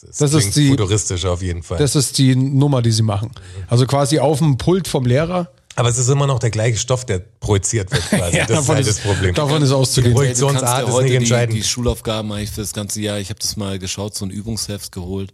[0.00, 1.78] Das Klingt ist die, futuristisch auf jeden Fall.
[1.78, 3.30] das ist die Nummer, die sie machen.
[3.68, 5.50] Also quasi auf dem Pult vom Lehrer.
[5.76, 8.36] aber es ist immer noch der gleiche Stoff, der projiziert wird quasi.
[8.38, 9.34] Ja, das ist davon halt ist- das Problem.
[9.34, 10.12] davon ist auszugehen.
[10.12, 11.56] Die Projektionsart ja ist nicht die, entscheidend.
[11.58, 13.18] die Schulaufgaben eigentlich für das ganze Jahr.
[13.18, 15.32] Ich habe das mal geschaut, so ein Übungsheft geholt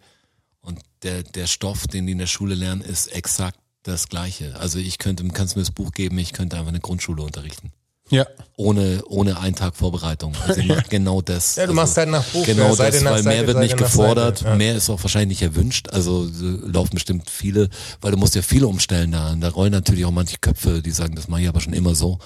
[0.61, 4.57] und der, der Stoff, den die in der Schule lernen, ist exakt das gleiche.
[4.59, 7.71] Also ich könnte, kannst mir das Buch geben, ich könnte einfach eine Grundschule unterrichten.
[8.11, 8.27] Ja.
[8.57, 10.35] Ohne, ohne einen Tag Vorbereitung.
[10.47, 11.57] Also mach genau das.
[11.57, 13.57] Ja, du also, machst halt nach Buch, Genau ja, Seite das, weil Seite, mehr wird
[13.57, 14.55] Seite nicht gefordert, ja.
[14.55, 15.89] mehr ist auch wahrscheinlich nicht erwünscht.
[15.91, 19.35] Also äh, laufen bestimmt viele, weil du musst ja viele umstellen da.
[19.35, 22.19] Da rollen natürlich auch manche Köpfe, die sagen, das mache ich aber schon immer so.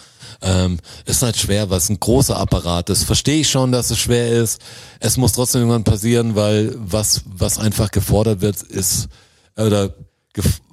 [0.42, 3.04] Ähm, ist halt schwer, weil es ein großer Apparat ist.
[3.04, 4.60] Verstehe ich schon, dass es schwer ist.
[5.00, 9.08] Es muss trotzdem irgendwann passieren, weil was, was einfach gefordert wird, ist,
[9.56, 9.94] oder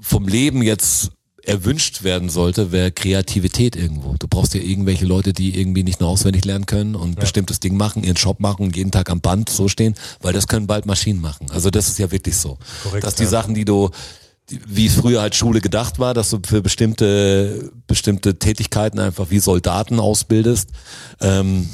[0.01, 1.11] vom Leben jetzt
[1.47, 4.15] erwünscht werden sollte, wäre Kreativität irgendwo.
[4.17, 7.77] Du brauchst ja irgendwelche Leute, die irgendwie nicht nur auswendig lernen können und bestimmtes Ding
[7.77, 10.85] machen, ihren Job machen und jeden Tag am Band so stehen, weil das können bald
[10.85, 11.47] Maschinen machen.
[11.51, 12.57] Also das ist ja wirklich so.
[12.83, 13.29] Korrekt, dass die ja.
[13.29, 13.89] Sachen, die du
[14.47, 19.39] wie es früher halt Schule gedacht war, dass du für bestimmte bestimmte Tätigkeiten einfach wie
[19.39, 20.69] Soldaten ausbildest,
[21.19, 21.67] ähm,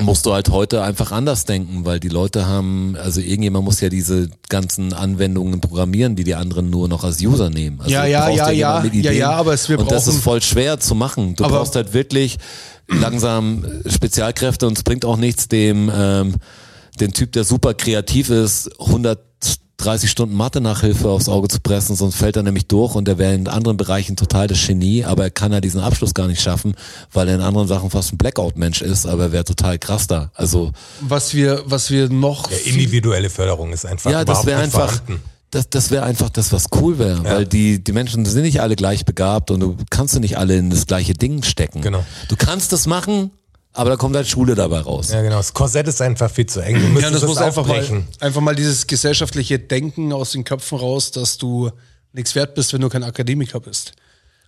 [0.00, 3.88] musst du halt heute einfach anders denken, weil die Leute haben, also irgendjemand muss ja
[3.88, 7.80] diese ganzen Anwendungen programmieren, die die anderen nur noch als User nehmen.
[7.80, 10.42] Also Ja, ja, ja, ja, ja, ja, aber es- wir Und das brauchen- ist voll
[10.42, 11.36] schwer zu machen.
[11.36, 12.38] Du brauchst halt wirklich
[12.88, 16.34] langsam Spezialkräfte und es bringt auch nichts dem, ähm,
[16.98, 18.70] den Typ, der super kreativ ist,
[19.80, 23.34] 130 Stunden Mathe-Nachhilfe aufs Auge zu pressen, sonst fällt er nämlich durch und er wäre
[23.34, 26.74] in anderen Bereichen total das Genie, aber er kann ja diesen Abschluss gar nicht schaffen,
[27.12, 30.30] weil er in anderen Sachen fast ein Blackout-Mensch ist, aber er wäre total krass da.
[30.34, 34.90] Also Was wir, was wir noch Ja, individuelle Förderung ist einfach ja, das wäre einfach,
[34.90, 35.22] vorhanden.
[35.50, 38.76] das, das wäre einfach das, was cool wäre, weil die, die Menschen sind nicht alle
[38.76, 41.80] gleich begabt und du kannst du nicht alle in das gleiche Ding stecken.
[41.80, 42.04] Genau.
[42.28, 43.30] Du kannst das machen,
[43.72, 45.10] aber da kommt halt Schule dabei raus.
[45.12, 45.36] Ja, genau.
[45.36, 46.74] Das Korsett ist einfach viel zu eng.
[46.74, 48.08] Du müsstest Ja, das es muss einfach mal, aufbrechen.
[48.20, 51.70] einfach mal dieses gesellschaftliche Denken aus den Köpfen raus, dass du
[52.12, 53.92] nichts wert bist, wenn du kein Akademiker bist.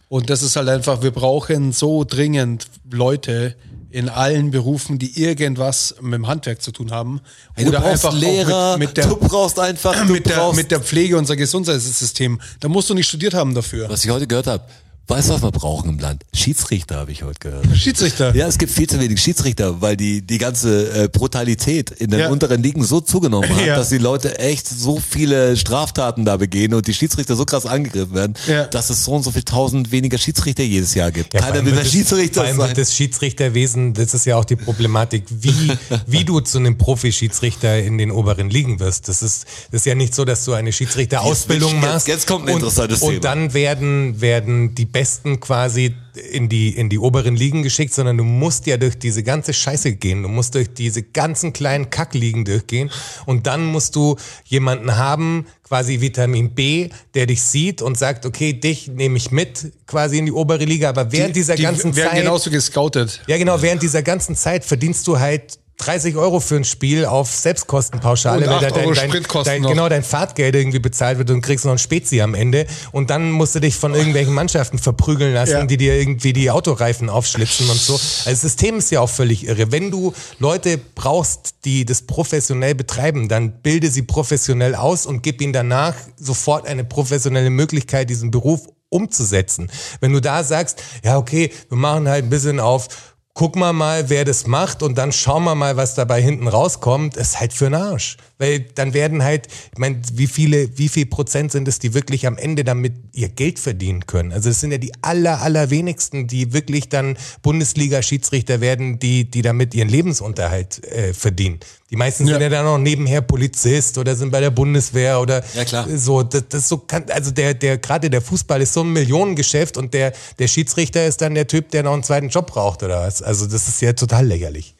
[0.08, 3.54] Und das ist halt einfach, wir brauchen so dringend Leute
[3.90, 7.20] in allen Berufen, die irgendwas mit dem Handwerk zu tun haben.
[7.54, 10.56] Hey, du brauchst auch Lehrer, mit, mit der, du brauchst einfach, du mit, der, brauchst,
[10.56, 12.40] mit der Pflege unser Gesundheitssystem.
[12.60, 13.88] Da musst du nicht studiert haben dafür.
[13.88, 14.64] was ich heute gehört habe,
[15.08, 16.22] weißt du, was wir brauchen im Land?
[16.34, 17.66] Schiedsrichter habe ich heute gehört.
[17.76, 18.34] Schiedsrichter.
[18.34, 22.20] Ja, es gibt viel zu wenig Schiedsrichter, weil die, die ganze äh, Brutalität in den
[22.20, 22.28] Ja.
[22.30, 23.76] unteren Ligen so zugenommen hat, Ja.
[23.76, 28.14] dass die Leute echt so viele Straftaten da begehen und die Schiedsrichter so krass angegriffen
[28.14, 28.64] werden, Ja.
[28.64, 31.32] dass es so und so viel tausend weniger Schiedsrichter jedes Jahr gibt.
[31.34, 32.68] Keiner allem will mehr Schiedsrichter allem sein.
[32.68, 35.72] wird das Schiedsrichterwesen, das ist ja auch die Problematik, wie,
[36.06, 39.08] wie du zu einem Profi-Schiedsrichter in den oberen Ligen wirst.
[39.08, 42.08] Das ist, das ist ja nicht so, dass du eine Schiedsrichterausbildung Jetzt- machst.
[42.08, 43.12] jetzt kommt ein und, interessantes Thema.
[43.12, 45.94] Und dann werden, werden die Besten quasi
[46.30, 49.94] in die, in die oberen Ligen geschickt, sondern du musst ja durch diese ganze Scheiße
[49.94, 50.22] gehen.
[50.22, 52.90] Du musst durch diese ganzen kleinen Kackligen durchgehen
[53.26, 58.52] und dann musst du jemanden haben, quasi Vitamin B, der dich sieht und sagt, okay,
[58.52, 62.10] dich nehme ich mit quasi in die obere Liga, aber während dieser die ganzen werden
[62.10, 63.22] Zeit genauso gescoutet.
[63.26, 67.34] ja, genau, während dieser ganzen Zeit verdienst du halt 30 Euro für ein Spiel auf
[67.34, 71.64] Selbstkostenpauschale, weil 8 da dein, dein, dein, genau dein Fahrtgeld irgendwie bezahlt wird und kriegst
[71.64, 75.52] noch ein Spezi am Ende und dann musst du dich von irgendwelchen Mannschaften verprügeln lassen,
[75.52, 75.64] Ja.
[75.66, 77.94] die dir irgendwie die Autoreifen aufschlitzen und so.
[77.94, 79.72] Also das System ist ja auch völlig irre.
[79.72, 85.40] Wenn du Leute brauchst, die das professionell betreiben, dann bilde sie professionell aus und gib
[85.40, 89.70] ihnen danach sofort eine professionelle Möglichkeit, diesen Beruf umzusetzen.
[90.00, 92.88] Wenn du da sagst, ja okay, wir machen halt ein bisschen auf
[93.34, 97.16] guck mal mal, wer das macht und dann schauen wir mal, was dabei hinten rauskommt,
[97.16, 98.16] ist halt für den Arsch.
[98.42, 102.26] Weil dann werden halt, ich meine, wie viele, wie viel Prozent sind es, die wirklich
[102.26, 104.32] am Ende damit ihr Geld verdienen können?
[104.32, 109.42] Also es sind ja die aller, aller wenigsten, die wirklich dann Bundesliga-Schiedsrichter werden, die, die
[109.42, 111.60] damit ihren Lebensunterhalt äh, verdienen.
[111.90, 112.40] Die meisten sind Ja.
[112.40, 115.86] ja dann auch nebenher Polizist oder sind bei der Bundeswehr oder Ja, klar.
[115.94, 116.24] so.
[116.24, 119.94] Das, das so kann, also der, der, gerade der Fußball ist so ein Millionengeschäft und
[119.94, 123.22] der, der Schiedsrichter ist dann der Typ, der noch einen zweiten Job braucht oder was.
[123.22, 124.74] Also das ist ja total lächerlich.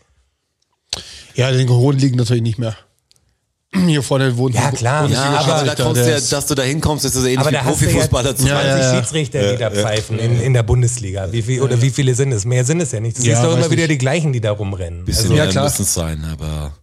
[1.36, 2.76] Ja, den hohen liegen natürlich nicht mehr.
[3.74, 5.08] Hier vorne wohnt Ja, klar.
[5.08, 7.54] Ja, aber, da kommst du ja, dass du da hinkommst, ist das ähnlich Aber wie
[7.54, 8.94] da hast du ja Profifußballer zu 20 Ja, ja, ja.
[8.96, 11.32] Schiedsrichter, die da pfeifen in, in der Bundesliga.
[11.32, 12.44] Wie viel, oder wie viele sind es?
[12.44, 13.16] Mehr sind es ja nicht.
[13.18, 13.92] Das Ja, ist doch immer wieder nicht.
[13.92, 15.04] die gleichen, die da rumrennen.
[15.06, 15.64] bisschen Also, Ja, mehr klar.
[15.64, 16.74] müssen es sein, aber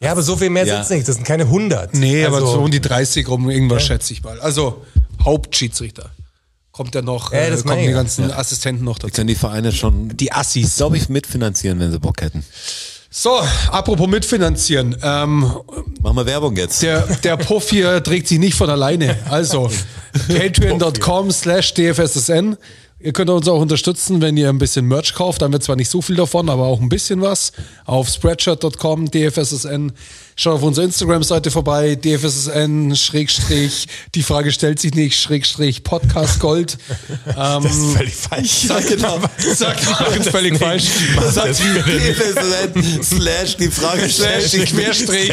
[0.00, 0.74] ja, aber so viel mehr Ja.
[0.74, 1.08] sind es nicht.
[1.08, 1.94] Das sind keine 100.
[1.94, 4.38] Nee, aber also, so um die 30 rum, irgendwas schätze ich mal.
[4.40, 4.84] Also
[5.24, 6.10] Hauptschiedsrichter.
[6.72, 9.12] Kommt ja noch, Ja, äh, das kommen die ganzen Assistenten noch dazu.
[9.14, 10.76] können die Vereine schon, Die Assis.
[10.76, 12.44] glaube ich, mitfinanzieren, wenn sie Bock hätten.
[13.14, 14.96] So, apropos mitfinanzieren.
[15.02, 15.40] Ähm,
[16.00, 16.82] Machen wir Werbung jetzt.
[16.82, 19.18] der, der Puff hier trägt sich nicht von alleine.
[19.28, 19.70] Also,
[20.28, 22.56] patreon.com slash dfssn.
[23.02, 25.42] Ihr könnt uns auch unterstützen, wenn ihr ein bisschen Merch kauft.
[25.42, 27.52] Dann wird zwar nicht so viel davon, aber auch ein bisschen was.
[27.84, 29.92] Auf spreadshirt.com, dfssn.
[30.34, 36.78] Schaut auf unserer Instagram-Seite vorbei, dfssn, Schrägstrich, die Frage stellt sich nicht, Schrägstrich, Podcast Gold.
[37.34, 38.64] Das ist völlig falsch.
[38.68, 39.20] Ja, genau.
[39.54, 40.84] sagt man völlig falsch.
[41.30, 45.32] Sagt wie slash die Frage stellt Slash, Querstrich,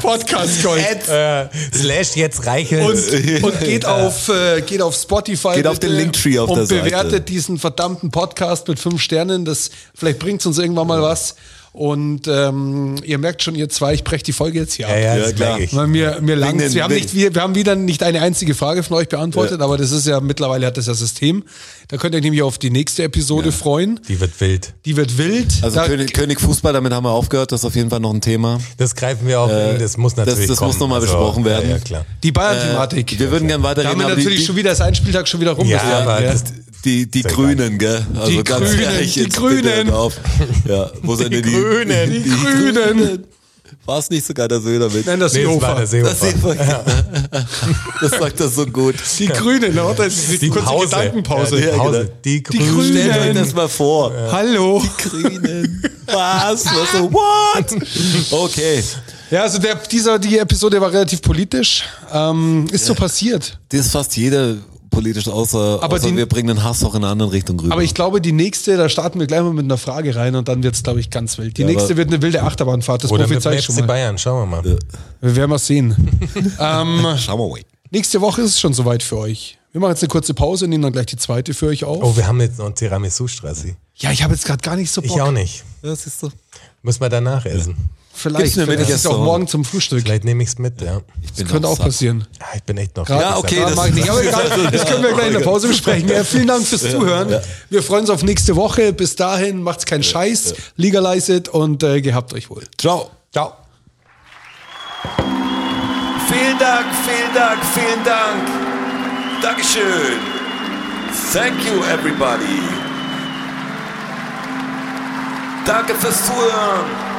[0.00, 0.62] Podcast.
[0.62, 1.08] Gold.
[1.08, 3.42] Äh, slash jetzt reichelt.
[3.42, 6.83] und, geht auf äh, geht auf Spotify Geht auf den Linktree auf der Seite.
[6.84, 9.44] Bewertet diesen verdammten Podcast mit fünf Sternen.
[9.44, 11.36] Das vielleicht bringt's uns irgendwann mal was
[11.74, 14.94] Und ähm, ihr merkt schon, ihr zwei, ich breche die Folge jetzt hier ab.
[14.94, 15.58] Ja, ja, Ja, das klar.
[15.58, 15.74] ich.
[15.74, 16.72] Weil mir, mir langt's.
[16.72, 19.76] wir, haben nicht, wir, wir haben wieder nicht eine einzige Frage von euch beantwortet, aber
[19.76, 21.42] das ist ja mittlerweile hat das ja System.
[21.88, 23.98] Da könnt ihr euch nämlich auf die nächste Episode freuen.
[24.06, 24.72] Die wird wild.
[24.84, 25.48] Die wird wild.
[25.62, 28.14] Also da, König, König Fußball, damit haben wir aufgehört, das ist auf jeden Fall noch
[28.14, 28.60] ein Thema.
[28.76, 30.78] Das greifen wir auch in, das muss das- natürlich das muss kommen.
[30.78, 31.70] noch mal besprochen werden.
[31.70, 32.06] Ja, ja, klar.
[32.22, 33.18] die Bayern-Thematik.
[33.18, 35.26] Wir würden gerne da weiterreden, haben wir aber natürlich die, schon wieder, das ein Spieltag
[35.26, 35.66] schon wieder rum.
[35.66, 36.44] Ja, aber das-
[36.84, 38.06] die, die Grünen, gell?
[38.14, 39.88] Also Die ganz Grünen, ehrlich, die jetzt Grünen.
[39.88, 40.20] auf.
[40.68, 42.10] Ja, wo sind denn die Grünen.
[42.10, 43.24] Die, die Grünen.
[43.86, 45.04] War es nicht sogar der Söder mit?
[45.06, 46.04] Nein, das Nee, das war Seehofer.
[46.04, 46.84] der das, Seehofer.
[48.00, 48.94] das sagt er so gut.
[49.18, 49.94] Die Grünen, oder?
[50.04, 50.86] Das ist die kurze Pause.
[50.86, 51.60] Gedankenpause.
[51.60, 51.98] Ja, die Pause.
[52.00, 52.12] genau.
[52.24, 52.74] Die Die Grünen.
[52.74, 53.10] Grünen.
[53.10, 54.12] Stellt euch das mal vor.
[54.32, 54.82] Hallo.
[54.98, 55.82] Grünen.
[56.06, 56.64] Was?
[56.66, 57.82] Was so, what?
[58.30, 58.82] Okay.
[59.30, 61.84] Ja, also der, dieser, die Episode war relativ politisch.
[62.12, 63.58] Ähm, ist so passiert.
[63.70, 64.56] Das ist fast jeder
[64.94, 67.72] politisch, außer, Aber außer die- wir bringen den Hass auch in eine andere Richtung rüber.
[67.74, 70.48] Aber ich glaube, die nächste, da starten wir gleich mal mit einer Frage rein und
[70.48, 71.56] dann wird es, glaube ich, ganz wild.
[71.58, 73.82] Die Ja, nächste wird eine wilde Achterbahnfahrt, das Oder prophezei ich schon mal.
[73.86, 74.78] Bayern, schauen wir mal.
[75.20, 75.94] Wir werden mal sehen.
[76.60, 77.60] ähm, Schauen wir mal.
[77.90, 79.58] nächste Woche ist es schon soweit für euch.
[79.72, 81.98] Wir machen jetzt eine kurze Pause und nehmen dann gleich die zweite für euch auf.
[82.00, 83.74] Oh, wir haben jetzt noch ein Tiramisu-Strassi.
[83.96, 85.10] Ja, ich habe jetzt gerade gar nicht so Bock.
[85.16, 85.64] Ich auch nicht.
[85.82, 86.30] Ja, siehst du.
[86.82, 87.76] Müssen wir danach essen.
[88.16, 90.00] Vielleicht, Gib's mir mit, vielleicht ich ist esse auch morgen zum Frühstück.
[90.02, 91.00] Vielleicht nehme ich es mit, ja.
[91.36, 91.86] Das könnte auch satt.
[91.86, 92.26] passieren.
[92.38, 94.08] Ah, Ich bin echt noch Ja, okay, Ja, das- mag ich nicht.
[94.08, 96.08] Aber egal, das können wir gleich in der Pause besprechen.
[96.08, 97.40] Ja, vielen Dank fürs Zuhören.
[97.70, 98.92] Wir freuen uns auf nächste Woche.
[98.92, 102.62] Bis dahin macht's keinen Scheiß, legalize it und äh, gehabt euch wohl.
[102.78, 103.10] Ciao.
[103.32, 103.54] Ciao.
[106.28, 109.42] Vielen Dank, vielen Dank, vielen Dank.
[109.42, 110.18] Dankeschön.
[111.32, 112.60] Thank you, everybody.
[115.66, 117.13] Danke fürs Zuhören.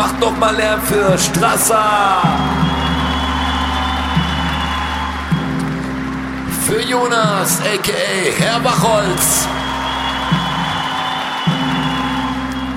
[0.00, 2.22] Macht noch mal Lärm für Strasser.
[6.64, 8.32] Für Jonas, a.k.a.
[8.42, 9.46] Herr Bachholz.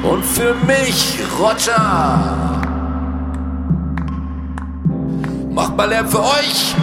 [0.04, 2.60] Und für mich, Roger.
[5.50, 6.76] Macht mal Lärm für euch.